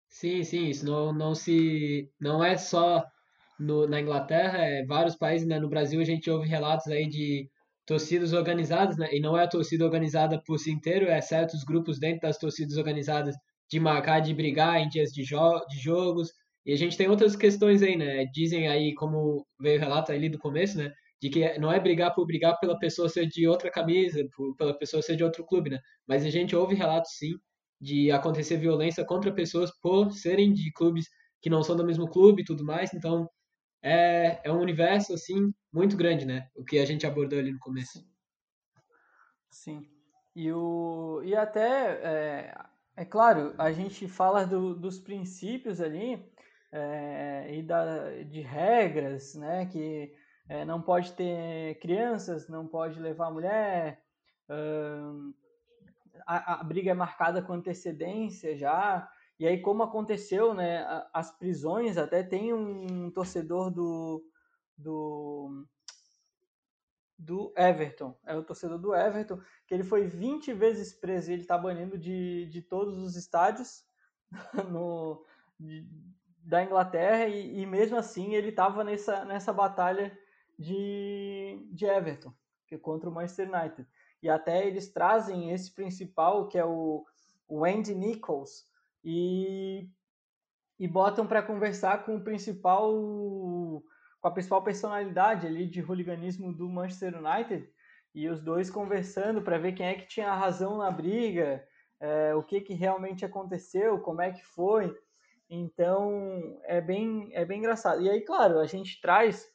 Sim, 0.08 0.42
sim, 0.42 0.66
isso 0.68 0.84
não, 0.86 1.12
não 1.12 1.34
se. 1.34 2.10
Não 2.20 2.42
é 2.42 2.56
só 2.56 3.04
no, 3.58 3.86
na 3.86 4.00
Inglaterra, 4.00 4.58
é 4.58 4.84
vários 4.84 5.16
países, 5.16 5.46
né? 5.46 5.58
No 5.60 5.68
Brasil 5.68 6.00
a 6.00 6.04
gente 6.04 6.30
ouve 6.30 6.48
relatos 6.48 6.86
aí 6.88 7.08
de 7.08 7.48
torcidas 7.86 8.32
organizadas, 8.32 8.96
né? 8.96 9.08
E 9.12 9.20
não 9.20 9.36
é 9.38 9.44
a 9.44 9.48
torcida 9.48 9.84
organizada 9.84 10.42
por 10.46 10.58
si 10.58 10.70
inteiro, 10.70 11.06
é 11.06 11.20
certos 11.20 11.64
grupos 11.64 11.98
dentro 11.98 12.22
das 12.22 12.38
torcidas 12.38 12.76
organizadas 12.76 13.36
de 13.70 13.78
marcar, 13.80 14.20
de 14.20 14.34
brigar 14.34 14.80
em 14.80 14.88
dias 14.88 15.10
de, 15.12 15.22
jo 15.24 15.38
de 15.68 15.78
jogos. 15.78 16.30
E 16.66 16.72
a 16.72 16.76
gente 16.76 16.96
tem 16.96 17.08
outras 17.08 17.36
questões 17.36 17.82
aí, 17.82 17.96
né? 17.96 18.24
Dizem 18.32 18.68
aí, 18.68 18.94
como 18.94 19.46
veio 19.60 19.78
o 19.78 19.80
relato 19.80 20.12
ali 20.12 20.28
do 20.28 20.38
começo, 20.38 20.78
né? 20.78 20.92
De 21.20 21.30
que 21.30 21.58
não 21.58 21.72
é 21.72 21.80
brigar 21.80 22.14
por 22.14 22.26
brigar 22.26 22.58
pela 22.60 22.78
pessoa 22.78 23.08
ser 23.08 23.26
de 23.26 23.46
outra 23.48 23.70
camisa, 23.70 24.24
por, 24.36 24.54
pela 24.56 24.76
pessoa 24.78 25.02
ser 25.02 25.16
de 25.16 25.24
outro 25.24 25.44
clube, 25.46 25.70
né? 25.70 25.78
Mas 26.06 26.24
a 26.24 26.30
gente 26.30 26.54
ouve 26.56 26.74
relatos, 26.74 27.12
sim, 27.18 27.34
de 27.80 28.10
acontecer 28.10 28.56
violência 28.56 29.04
contra 29.04 29.32
pessoas 29.32 29.70
por 29.80 30.12
serem 30.12 30.52
de 30.52 30.72
clubes 30.72 31.06
que 31.40 31.50
não 31.50 31.62
são 31.62 31.76
do 31.76 31.84
mesmo 31.84 32.08
clube 32.08 32.42
e 32.42 32.44
tudo 32.44 32.64
mais. 32.64 32.92
Então, 32.92 33.28
é, 33.82 34.40
é 34.44 34.52
um 34.52 34.60
universo, 34.60 35.14
assim, 35.14 35.52
muito 35.72 35.96
grande, 35.96 36.26
né? 36.26 36.48
O 36.56 36.64
que 36.64 36.78
a 36.78 36.84
gente 36.84 37.06
abordou 37.06 37.38
ali 37.38 37.52
no 37.52 37.58
começo. 37.58 38.04
Sim. 39.50 39.88
E, 40.34 40.52
o, 40.52 41.22
e 41.24 41.34
até, 41.34 42.00
é, 42.02 42.54
é 42.96 43.04
claro, 43.04 43.54
a 43.58 43.72
gente 43.72 44.08
fala 44.08 44.44
do, 44.44 44.74
dos 44.74 44.98
princípios 44.98 45.80
ali 45.80 46.24
é, 46.72 47.56
e 47.56 47.62
da, 47.62 48.22
de 48.24 48.40
regras, 48.40 49.34
né? 49.34 49.66
Que 49.66 50.12
é, 50.48 50.64
não 50.64 50.82
pode 50.82 51.12
ter 51.12 51.78
crianças, 51.80 52.48
não 52.48 52.66
pode 52.66 52.98
levar 52.98 53.30
mulher, 53.30 54.02
hum, 54.48 55.32
a, 56.28 56.60
a, 56.60 56.62
briga 56.62 56.90
é 56.90 56.94
marcada 56.94 57.40
com 57.40 57.54
antecedência 57.54 58.54
já. 58.54 59.10
E 59.40 59.46
aí, 59.46 59.62
como 59.62 59.82
aconteceu, 59.82 60.52
né, 60.52 60.84
as 61.12 61.30
prisões, 61.38 61.96
até 61.96 62.22
tem 62.22 62.52
um 62.52 63.10
torcedor 63.10 63.70
do, 63.70 64.22
do, 64.76 65.66
do 67.18 67.54
Everton, 67.56 68.14
é 68.26 68.36
o 68.36 68.42
torcedor 68.42 68.78
do 68.78 68.94
Everton, 68.94 69.40
que 69.66 69.72
ele 69.72 69.84
foi 69.84 70.06
20 70.06 70.52
vezes 70.52 70.92
preso 70.92 71.30
e 71.30 71.32
ele 71.32 71.42
está 71.42 71.56
banindo 71.56 71.96
de, 71.96 72.46
de 72.46 72.60
todos 72.60 72.98
os 72.98 73.16
estádios 73.16 73.86
no, 74.70 75.24
de, 75.58 75.88
da 76.44 76.62
Inglaterra 76.62 77.26
e, 77.26 77.60
e, 77.60 77.64
mesmo 77.64 77.96
assim 77.96 78.34
ele 78.34 78.50
estava 78.50 78.84
nessa, 78.84 79.24
nessa 79.24 79.52
batalha 79.52 80.18
de, 80.58 81.66
de 81.72 81.86
Everton, 81.86 82.34
que 82.66 82.74
é 82.74 82.78
contra 82.78 83.08
o 83.08 83.12
Manchester 83.12 83.48
United 83.48 83.88
e 84.22 84.28
até 84.28 84.66
eles 84.66 84.92
trazem 84.92 85.50
esse 85.50 85.72
principal, 85.72 86.48
que 86.48 86.58
é 86.58 86.64
o, 86.64 87.04
Andy 87.64 87.94
Nichols, 87.94 88.66
e, 89.04 89.88
e 90.78 90.88
botam 90.88 91.26
para 91.26 91.42
conversar 91.42 92.04
com 92.04 92.16
o 92.16 92.24
principal 92.24 92.92
com 94.20 94.26
a 94.26 94.32
principal 94.32 94.62
personalidade 94.64 95.46
ali 95.46 95.64
de 95.64 95.80
hooliganismo 95.80 96.52
do 96.52 96.68
Manchester 96.68 97.14
United 97.16 97.72
e 98.14 98.28
os 98.28 98.40
dois 98.40 98.68
conversando 98.68 99.42
para 99.42 99.58
ver 99.58 99.72
quem 99.72 99.86
é 99.86 99.94
que 99.94 100.08
tinha 100.08 100.34
razão 100.34 100.76
na 100.76 100.90
briga, 100.90 101.64
é, 102.00 102.34
o 102.34 102.42
que, 102.42 102.60
que 102.60 102.74
realmente 102.74 103.24
aconteceu, 103.24 104.00
como 104.00 104.20
é 104.20 104.32
que 104.32 104.44
foi. 104.44 104.92
Então 105.48 106.58
é 106.64 106.80
bem, 106.80 107.30
é 107.32 107.44
bem 107.44 107.58
engraçado. 107.58 108.02
E 108.02 108.10
aí, 108.10 108.20
claro, 108.22 108.58
a 108.58 108.66
gente 108.66 109.00
traz 109.00 109.48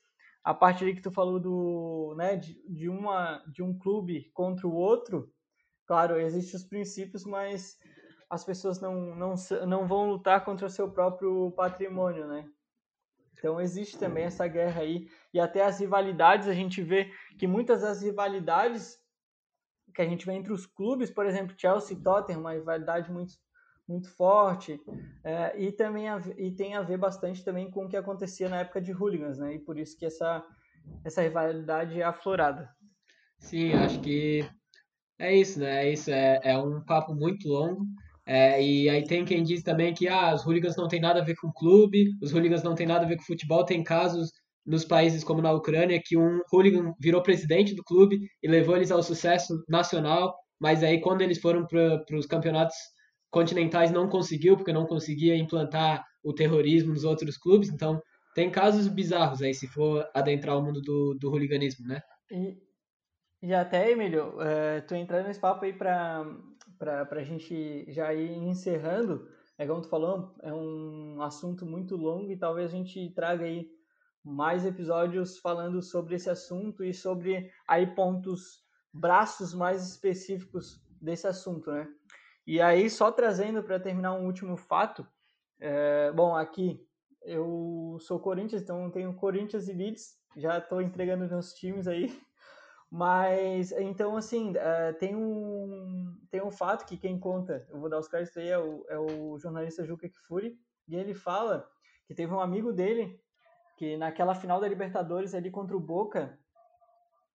a 0.43 0.53
parte 0.53 0.83
ali 0.83 0.93
que 0.93 1.01
tu 1.01 1.11
falou 1.11 1.39
do, 1.39 2.13
né, 2.17 2.35
de, 2.35 2.61
de, 2.67 2.89
uma, 2.89 3.43
de 3.47 3.63
um 3.63 3.77
clube 3.77 4.29
contra 4.33 4.67
o 4.67 4.73
outro, 4.73 5.31
claro, 5.85 6.19
existem 6.19 6.59
os 6.59 6.65
princípios, 6.65 7.23
mas 7.23 7.79
as 8.29 8.43
pessoas 8.43 8.81
não, 8.81 9.15
não, 9.15 9.35
não 9.67 9.87
vão 9.87 10.09
lutar 10.09 10.43
contra 10.43 10.67
o 10.67 10.69
seu 10.69 10.91
próprio 10.91 11.51
patrimônio, 11.51 12.27
né? 12.27 12.49
Então 13.37 13.59
existe 13.59 13.97
também 13.97 14.23
essa 14.23 14.47
guerra 14.47 14.81
aí 14.81 15.07
e 15.33 15.39
até 15.39 15.63
as 15.63 15.79
rivalidades 15.79 16.47
a 16.47 16.53
gente 16.53 16.81
vê 16.81 17.11
que 17.37 17.45
muitas 17.45 17.81
das 17.81 18.01
rivalidades 18.01 18.97
que 19.93 20.01
a 20.01 20.05
gente 20.05 20.25
vê 20.25 20.33
entre 20.33 20.51
os 20.51 20.65
clubes, 20.65 21.11
por 21.11 21.25
exemplo, 21.25 21.55
Chelsea 21.57 21.95
e 21.95 22.01
Tottenham, 22.01 22.39
uma 22.39 22.53
rivalidade 22.53 23.11
muito 23.11 23.33
muito 23.87 24.09
forte 24.15 24.79
é, 25.23 25.59
e 25.59 25.71
também 25.71 26.07
a, 26.09 26.21
e 26.37 26.51
tem 26.51 26.75
a 26.75 26.81
ver 26.81 26.97
bastante 26.97 27.43
também 27.43 27.69
com 27.69 27.85
o 27.85 27.89
que 27.89 27.97
acontecia 27.97 28.47
na 28.47 28.59
época 28.61 28.81
de 28.81 28.93
hooligans, 28.93 29.37
né? 29.37 29.55
E 29.55 29.59
por 29.59 29.77
isso 29.77 29.97
que 29.97 30.05
essa 30.05 30.43
essa 31.03 31.21
rivalidade 31.21 31.99
é 31.99 32.03
aflorada. 32.03 32.69
Sim, 33.39 33.73
acho 33.73 33.99
que 34.01 34.45
é 35.19 35.35
isso, 35.35 35.59
né? 35.59 35.85
É 35.85 35.91
isso 35.91 36.11
é, 36.11 36.39
é 36.43 36.57
um 36.57 36.83
papo 36.83 37.13
muito 37.13 37.47
longo. 37.47 37.85
É, 38.25 38.61
e 38.61 38.89
aí 38.89 39.03
tem 39.03 39.25
quem 39.25 39.43
diz 39.43 39.63
também 39.63 39.93
que 39.93 40.07
ah, 40.07 40.33
os 40.33 40.45
hooligans 40.45 40.77
não 40.77 40.87
tem 40.87 40.99
nada 41.01 41.21
a 41.21 41.23
ver 41.23 41.35
com 41.35 41.47
o 41.47 41.53
clube, 41.53 42.11
os 42.21 42.31
hooligans 42.31 42.63
não 42.63 42.73
tem 42.73 42.87
nada 42.87 43.05
a 43.05 43.07
ver 43.07 43.17
com 43.17 43.23
futebol. 43.23 43.65
Tem 43.65 43.83
casos 43.83 44.31
nos 44.65 44.85
países 44.85 45.23
como 45.23 45.41
na 45.41 45.51
Ucrânia 45.51 46.01
que 46.03 46.17
um 46.17 46.41
hooligan 46.51 46.93
virou 46.99 47.21
presidente 47.21 47.75
do 47.75 47.83
clube 47.83 48.19
e 48.41 48.47
levou 48.47 48.77
eles 48.77 48.91
ao 48.91 49.03
sucesso 49.03 49.61
nacional, 49.67 50.33
mas 50.59 50.83
aí 50.83 51.01
quando 51.01 51.21
eles 51.21 51.39
foram 51.39 51.67
para 51.67 52.17
os 52.17 52.25
campeonatos 52.25 52.75
continentais 53.33 53.91
não 53.91 54.07
conseguiu, 54.07 54.55
porque 54.55 54.71
não 54.71 54.85
conseguia 54.85 55.35
implantar 55.35 56.05
o 56.23 56.31
terrorismo 56.31 56.93
nos 56.93 57.03
outros 57.03 57.35
clubes. 57.35 57.69
Então, 57.69 57.99
tem 58.35 58.49
casos 58.51 58.87
bizarros 58.87 59.41
aí, 59.41 59.53
se 59.55 59.67
for 59.67 60.07
adentrar 60.13 60.57
o 60.57 60.61
mundo 60.61 60.79
do, 60.81 61.15
do 61.15 61.31
hooliganismo, 61.31 61.87
né? 61.87 61.99
E, 62.31 62.55
e 63.41 63.53
até, 63.53 63.91
Emílio, 63.91 64.35
uh, 64.35 64.85
tu 64.87 64.93
entrando 64.93 65.27
nesse 65.27 65.39
papo 65.39 65.65
aí 65.65 65.73
para 65.73 66.27
a 67.11 67.23
gente 67.23 67.85
já 67.91 68.13
ir 68.13 68.37
encerrando, 68.37 69.27
é 69.57 69.65
como 69.65 69.81
tu 69.81 69.89
falou, 69.89 70.35
é 70.43 70.53
um 70.53 71.19
assunto 71.21 71.65
muito 71.65 71.95
longo 71.95 72.31
e 72.31 72.37
talvez 72.37 72.71
a 72.71 72.77
gente 72.77 73.09
traga 73.15 73.45
aí 73.45 73.67
mais 74.23 74.63
episódios 74.63 75.39
falando 75.39 75.81
sobre 75.81 76.15
esse 76.15 76.29
assunto 76.29 76.83
e 76.83 76.93
sobre 76.93 77.51
aí 77.67 77.87
pontos, 77.95 78.63
braços 78.93 79.55
mais 79.55 79.89
específicos 79.89 80.81
desse 81.01 81.25
assunto, 81.27 81.71
né? 81.71 81.87
E 82.45 82.59
aí, 82.61 82.89
só 82.89 83.11
trazendo 83.11 83.63
para 83.63 83.79
terminar 83.79 84.13
um 84.13 84.25
último 84.25 84.57
fato, 84.57 85.07
é, 85.59 86.11
bom, 86.11 86.35
aqui 86.35 86.85
eu 87.21 87.97
sou 88.01 88.19
Corinthians, 88.19 88.61
então 88.61 88.91
tenho 88.91 89.15
Corinthians 89.15 89.69
e 89.69 89.73
Leeds, 89.73 90.17
já 90.35 90.57
estou 90.57 90.81
entregando 90.81 91.27
meus 91.27 91.53
times 91.53 91.87
aí. 91.87 92.07
Mas, 92.91 93.71
então, 93.71 94.15
assim, 94.17 94.53
é, 94.55 94.93
tem, 94.93 95.15
um, 95.15 96.15
tem 96.29 96.43
um 96.43 96.51
fato 96.51 96.85
que 96.85 96.97
quem 96.97 97.19
conta, 97.19 97.65
eu 97.69 97.79
vou 97.79 97.89
dar 97.89 97.97
os 97.97 98.07
créditos 98.07 98.37
aí, 98.37 98.49
é 98.49 98.59
o, 98.59 98.85
é 98.87 98.99
o 98.99 99.39
jornalista 99.39 99.85
Juca 99.85 100.07
Kifuri, 100.07 100.59
e 100.87 100.95
ele 100.95 101.13
fala 101.13 101.67
que 102.05 102.13
teve 102.13 102.31
um 102.31 102.39
amigo 102.39 102.71
dele 102.71 103.19
que 103.77 103.97
naquela 103.97 104.35
final 104.35 104.59
da 104.59 104.67
Libertadores 104.67 105.33
ali 105.33 105.49
contra 105.49 105.75
o 105.75 105.79
Boca, 105.79 106.37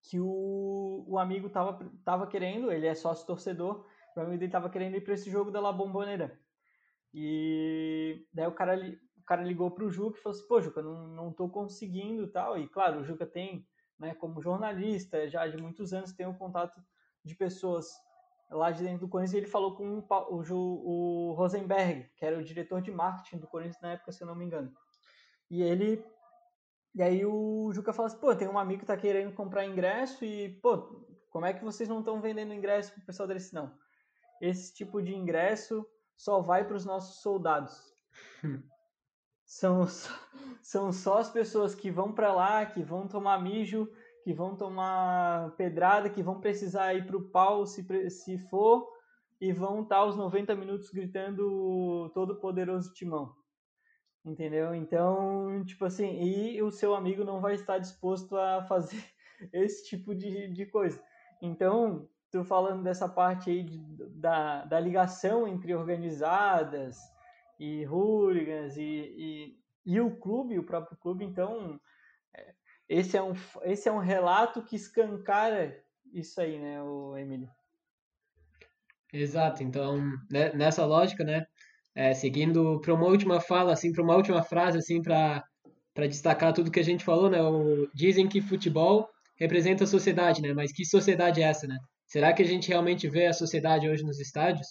que 0.03 0.21
o, 0.21 1.05
o 1.09 1.19
amigo 1.19 1.51
tava, 1.51 1.79
tava 2.05 2.27
querendo, 2.27 2.71
ele 2.71 2.87
é 2.87 2.95
sócio 2.95 3.27
torcedor, 3.27 3.85
o 4.19 4.23
amigo 4.23 4.39
dele 4.39 4.53
tava 4.53 4.71
querendo 4.71 4.97
ir 4.97 5.01
para 5.03 5.15
esse 5.15 5.31
jogo 5.31 5.51
da 5.51 5.61
La 5.61 5.73
Bombonera. 5.73 6.39
E 7.13 8.27
daí 8.33 8.47
o 8.47 8.53
cara, 8.53 8.77
o 8.77 9.25
cara 9.25 9.43
ligou 9.43 9.71
pro 9.71 9.91
Juca 9.91 10.19
e 10.19 10.23
falou 10.23 10.37
assim, 10.37 10.49
pô, 10.49 10.61
Juca, 10.61 10.83
não, 10.83 11.09
não 11.09 11.33
tô 11.33 11.49
conseguindo 11.49 12.29
tal. 12.29 12.59
E 12.59 12.69
claro, 12.69 13.01
o 13.01 13.05
Juca 13.05 13.27
tem, 13.27 13.67
né, 13.99 14.15
como 14.15 14.43
jornalista, 14.43 15.29
já 15.29 15.47
de 15.47 15.57
muitos 15.57 15.93
anos, 15.93 16.13
tem 16.13 16.27
um 16.27 16.35
contato 16.35 16.81
de 17.25 17.35
pessoas 17.35 17.87
lá 18.51 18.71
de 18.71 18.83
dentro 18.83 19.01
do 19.01 19.09
Corinthians. 19.09 19.35
E 19.35 19.39
ele 19.39 19.47
falou 19.47 19.75
com 19.77 19.99
o, 19.99 20.07
o, 20.11 21.31
o 21.31 21.33
Rosenberg, 21.35 22.11
que 22.17 22.25
era 22.25 22.39
o 22.39 22.45
diretor 22.45 22.81
de 22.81 22.91
marketing 22.91 23.39
do 23.39 23.47
Corinthians 23.47 23.81
na 23.81 23.93
época, 23.93 24.13
se 24.13 24.23
eu 24.23 24.27
não 24.27 24.35
me 24.35 24.45
engano. 24.45 24.73
E 25.51 25.63
ele 25.63 26.05
e 26.95 27.03
aí 27.03 27.25
o 27.25 27.71
Juca 27.73 27.93
fala 27.93 28.09
assim, 28.09 28.19
pô, 28.19 28.35
tem 28.35 28.49
um 28.49 28.59
amigo 28.59 28.81
que 28.81 28.87
tá 28.87 28.97
querendo 28.97 29.33
comprar 29.33 29.65
ingresso 29.65 30.25
e, 30.25 30.49
pô, 30.61 31.07
como 31.31 31.47
é 31.47 31.53
que 31.53 31.63
vocês 31.63 31.89
não 31.89 32.01
estão 32.01 32.21
vendendo 32.21 32.53
ingresso 32.53 32.93
pro 32.93 33.05
pessoal 33.05 33.29
desse 33.29 33.55
não? 33.55 33.73
Esse 34.41 34.75
tipo 34.75 35.03
de 35.03 35.15
ingresso 35.15 35.87
só 36.17 36.41
vai 36.41 36.67
para 36.67 36.77
os 36.77 36.85
nossos 36.85 37.23
soldados. 37.23 37.95
são, 39.45 39.87
são 40.63 40.93
só 40.93 41.19
as 41.19 41.31
pessoas 41.31 41.75
que 41.75 41.91
vão 41.91 42.13
para 42.13 42.33
lá, 42.33 42.67
que 42.67 42.83
vão 42.83 43.07
tomar 43.09 43.43
mijo, 43.43 43.91
que 44.23 44.35
vão 44.35 44.57
tomar 44.57 45.55
pedrada, 45.57 46.11
que 46.11 46.23
vão 46.23 46.41
precisar 46.41 46.95
ir 46.95 47.07
para 47.07 47.17
o 47.17 47.31
pau 47.31 47.65
se, 47.67 48.11
se 48.11 48.39
for, 48.49 48.87
e 49.41 49.53
vão 49.53 49.83
estar 49.83 50.05
os 50.05 50.17
90 50.17 50.55
minutos 50.55 50.91
gritando 50.91 52.11
todo 52.13 52.41
poderoso 52.41 52.93
timão. 52.93 53.35
Entendeu? 54.25 54.75
Então, 54.75 55.65
tipo 55.65 55.85
assim, 55.85 56.21
e 56.21 56.63
o 56.63 56.71
seu 56.71 56.95
amigo 56.95 57.25
não 57.25 57.41
vai 57.41 57.55
estar 57.55 57.79
disposto 57.79 58.37
a 58.37 58.63
fazer 58.65 59.03
esse 59.53 59.89
tipo 59.89 60.15
de, 60.15 60.49
de 60.49 60.67
coisa. 60.67 61.03
Então, 61.41 62.09
tu 62.31 62.45
falando 62.45 62.83
dessa 62.83 63.09
parte 63.09 63.51
aí 63.51 63.63
de, 63.63 63.79
da, 64.11 64.65
da 64.65 64.81
ligação 64.81 65.47
entre 65.47 65.75
organizadas 65.75 66.97
e 67.59 67.85
hooligans 67.87 68.77
e, 68.77 68.83
e, 68.85 69.59
e, 69.85 70.01
o 70.01 70.17
clube, 70.17 70.59
o 70.59 70.65
próprio 70.65 70.97
clube, 70.99 71.25
então 71.25 71.81
é, 72.35 72.55
esse 72.89 73.17
é 73.17 73.23
um, 73.23 73.33
esse 73.63 73.89
é 73.89 73.93
um 73.93 73.99
relato 73.99 74.63
que 74.63 74.77
escancara 74.77 75.77
isso 76.13 76.41
aí, 76.41 76.59
né, 76.59 76.83
o 76.83 77.17
Emílio? 77.17 77.49
Exato, 79.13 79.63
então 79.63 79.99
né, 80.31 80.53
nessa 80.53 80.85
lógica, 80.85 81.25
né, 81.25 81.47
é, 81.95 82.15
seguindo 82.15 82.81
para 82.81 82.95
uma 82.95 83.07
última 83.07 83.41
fala, 83.41 83.73
assim, 83.73 83.93
para 83.93 84.05
uma 84.05 84.15
última 84.15 84.43
frase, 84.43 84.79
assim, 84.79 85.03
para 85.03 85.45
para 85.95 86.07
destacar 86.07 86.53
tudo 86.53 86.71
que 86.71 86.79
a 86.79 86.85
gente 86.85 87.05
falou, 87.05 87.29
né, 87.29 87.43
o, 87.43 87.89
dizem 87.93 88.29
que 88.29 88.41
futebol 88.41 89.09
representa 89.37 89.83
a 89.83 89.87
sociedade, 89.87 90.41
né, 90.41 90.53
mas 90.55 90.71
que 90.71 90.85
sociedade 90.85 91.43
é 91.43 91.47
essa, 91.47 91.67
né? 91.67 91.77
Será 92.09 92.33
que 92.33 92.43
a 92.43 92.47
gente 92.47 92.69
realmente 92.69 93.07
vê 93.07 93.27
a 93.27 93.35
sociedade 93.35 93.87
hoje 93.87 94.03
nos 94.03 94.19
estádios? 94.19 94.67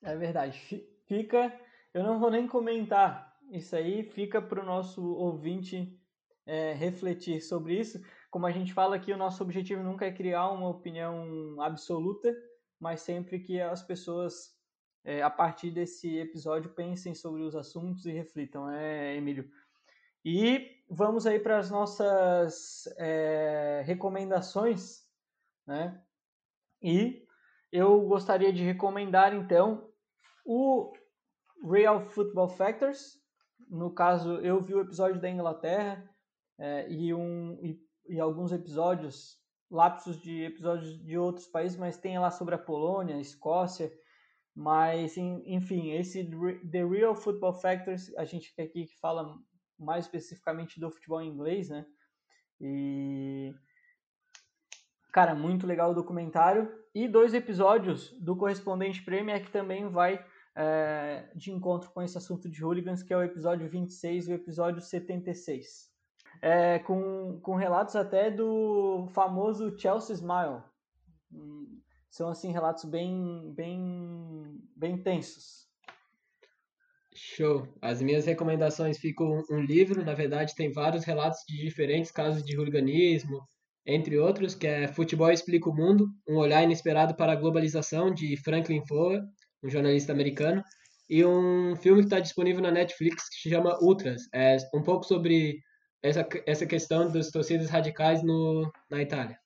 É 0.00 0.16
verdade. 0.16 0.86
Fica. 1.06 1.52
Eu 1.92 2.04
não 2.04 2.20
vou 2.20 2.30
nem 2.30 2.46
comentar 2.46 3.36
isso 3.50 3.74
aí, 3.74 4.04
fica 4.04 4.40
para 4.40 4.62
o 4.62 4.64
nosso 4.64 5.04
ouvinte 5.04 5.98
é, 6.46 6.72
refletir 6.72 7.40
sobre 7.40 7.78
isso. 7.78 8.00
Como 8.30 8.46
a 8.46 8.52
gente 8.52 8.72
fala 8.72 8.94
aqui, 8.94 9.12
o 9.12 9.16
nosso 9.16 9.42
objetivo 9.42 9.82
nunca 9.82 10.06
é 10.06 10.12
criar 10.12 10.50
uma 10.50 10.68
opinião 10.68 11.60
absoluta, 11.60 12.32
mas 12.78 13.00
sempre 13.00 13.40
que 13.40 13.60
as 13.60 13.82
pessoas, 13.82 14.56
é, 15.04 15.22
a 15.22 15.30
partir 15.30 15.72
desse 15.72 16.18
episódio, 16.18 16.70
pensem 16.70 17.14
sobre 17.14 17.42
os 17.42 17.56
assuntos 17.56 18.06
e 18.06 18.12
reflitam, 18.12 18.66
né, 18.66 19.16
Emílio? 19.16 19.48
E 20.24 20.82
vamos 20.88 21.26
aí 21.26 21.38
para 21.38 21.58
as 21.58 21.70
nossas 21.70 22.86
é, 22.96 23.82
recomendações, 23.84 25.02
né? 25.66 26.02
E 26.82 27.26
eu 27.70 28.00
gostaria 28.02 28.52
de 28.52 28.62
recomendar 28.62 29.34
então 29.34 29.90
o 30.44 30.92
Real 31.70 32.06
Football 32.06 32.48
Factors. 32.48 33.20
No 33.68 33.92
caso, 33.92 34.36
eu 34.36 34.62
vi 34.62 34.74
o 34.74 34.80
episódio 34.80 35.20
da 35.20 35.28
Inglaterra 35.28 36.08
é, 36.58 36.90
e, 36.90 37.12
um, 37.12 37.58
e, 37.62 37.80
e, 38.08 38.20
alguns 38.20 38.52
episódios, 38.52 39.38
lapsos 39.70 40.20
de 40.20 40.44
episódios 40.44 41.02
de 41.02 41.18
outros 41.18 41.46
países, 41.48 41.76
mas 41.76 41.98
tem 41.98 42.18
lá 42.18 42.30
sobre 42.30 42.54
a 42.54 42.58
Polônia, 42.58 43.16
a 43.16 43.20
Escócia. 43.20 43.92
Mas, 44.54 45.16
enfim, 45.16 45.90
esse 45.92 46.30
The 46.70 46.84
Real 46.84 47.16
Football 47.16 47.54
Factors, 47.54 48.14
a 48.16 48.24
gente 48.24 48.54
aqui 48.60 48.86
que 48.86 49.00
fala 49.00 49.36
mais 49.78 50.04
especificamente 50.06 50.78
do 50.78 50.90
futebol 50.90 51.22
inglês, 51.22 51.68
né? 51.68 51.86
E 52.60 53.54
cara, 55.12 55.34
muito 55.34 55.66
legal 55.66 55.92
o 55.92 55.94
documentário 55.94 56.72
e 56.94 57.06
dois 57.06 57.34
episódios 57.34 58.10
do 58.20 58.36
correspondente 58.36 59.04
Premier 59.04 59.44
que 59.44 59.50
também 59.50 59.88
vai 59.88 60.24
é, 60.56 61.28
de 61.34 61.50
encontro 61.50 61.90
com 61.90 62.02
esse 62.02 62.16
assunto 62.16 62.48
de 62.48 62.64
hooligans, 62.64 63.02
que 63.02 63.12
é 63.12 63.16
o 63.16 63.22
episódio 63.22 63.68
26 63.68 64.28
e 64.28 64.32
o 64.32 64.34
episódio 64.34 64.80
76. 64.80 65.92
É, 66.42 66.78
com, 66.80 67.40
com 67.40 67.54
relatos 67.54 67.96
até 67.96 68.30
do 68.30 69.06
famoso 69.12 69.76
Chelsea 69.78 70.14
Smile. 70.16 70.62
Hum, 71.32 71.80
são 72.10 72.28
assim 72.28 72.52
relatos 72.52 72.84
bem 72.84 73.52
bem 73.54 74.60
bem 74.76 75.02
tensos. 75.02 75.63
Show. 77.14 77.68
As 77.80 78.02
minhas 78.02 78.26
recomendações 78.26 78.98
ficam 78.98 79.42
um 79.50 79.60
livro, 79.60 80.04
na 80.04 80.14
verdade 80.14 80.54
tem 80.54 80.72
vários 80.72 81.04
relatos 81.04 81.40
de 81.48 81.56
diferentes 81.56 82.10
casos 82.10 82.44
de 82.44 82.58
hooliganismo, 82.58 83.40
entre 83.86 84.18
outros, 84.18 84.54
que 84.54 84.66
é 84.66 84.88
Futebol 84.88 85.30
Explica 85.30 85.68
o 85.68 85.74
Mundo, 85.74 86.08
um 86.28 86.36
olhar 86.36 86.62
inesperado 86.62 87.14
para 87.14 87.32
a 87.32 87.36
globalização, 87.36 88.12
de 88.12 88.36
Franklin 88.36 88.84
Foer, 88.86 89.22
um 89.62 89.68
jornalista 89.68 90.12
americano, 90.12 90.62
e 91.08 91.24
um 91.24 91.76
filme 91.76 92.00
que 92.00 92.06
está 92.06 92.18
disponível 92.18 92.62
na 92.62 92.70
Netflix 92.70 93.28
que 93.28 93.36
se 93.36 93.50
chama 93.50 93.78
Ultras, 93.80 94.22
é 94.34 94.56
um 94.74 94.82
pouco 94.82 95.04
sobre 95.04 95.60
essa, 96.02 96.26
essa 96.46 96.66
questão 96.66 97.10
das 97.10 97.30
torcidas 97.30 97.70
radicais 97.70 98.22
no, 98.22 98.70
na 98.90 99.02
Itália. 99.02 99.38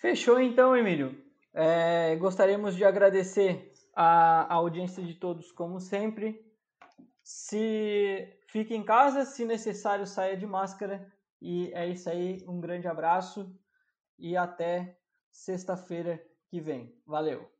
Fechou 0.00 0.38
então, 0.38 0.76
Emílio. 0.76 1.16
É, 1.54 2.16
gostaríamos 2.16 2.76
de 2.76 2.84
agradecer 2.84 3.72
a, 3.94 4.52
audiência 4.52 5.02
de 5.02 5.14
todos, 5.14 5.52
como 5.52 5.80
sempre. 5.80 6.44
Se 7.22 8.38
fique 8.48 8.74
em 8.74 8.84
casa, 8.84 9.24
se 9.24 9.44
necessário, 9.44 10.06
saia 10.06 10.36
de 10.36 10.46
máscara. 10.46 11.10
E 11.40 11.70
é 11.74 11.88
isso 11.88 12.08
aí. 12.08 12.44
Um 12.48 12.60
grande 12.60 12.88
abraço 12.88 13.54
e 14.18 14.36
até 14.36 14.98
sexta-feira 15.30 16.22
que 16.48 16.60
vem. 16.60 16.94
Valeu! 17.06 17.53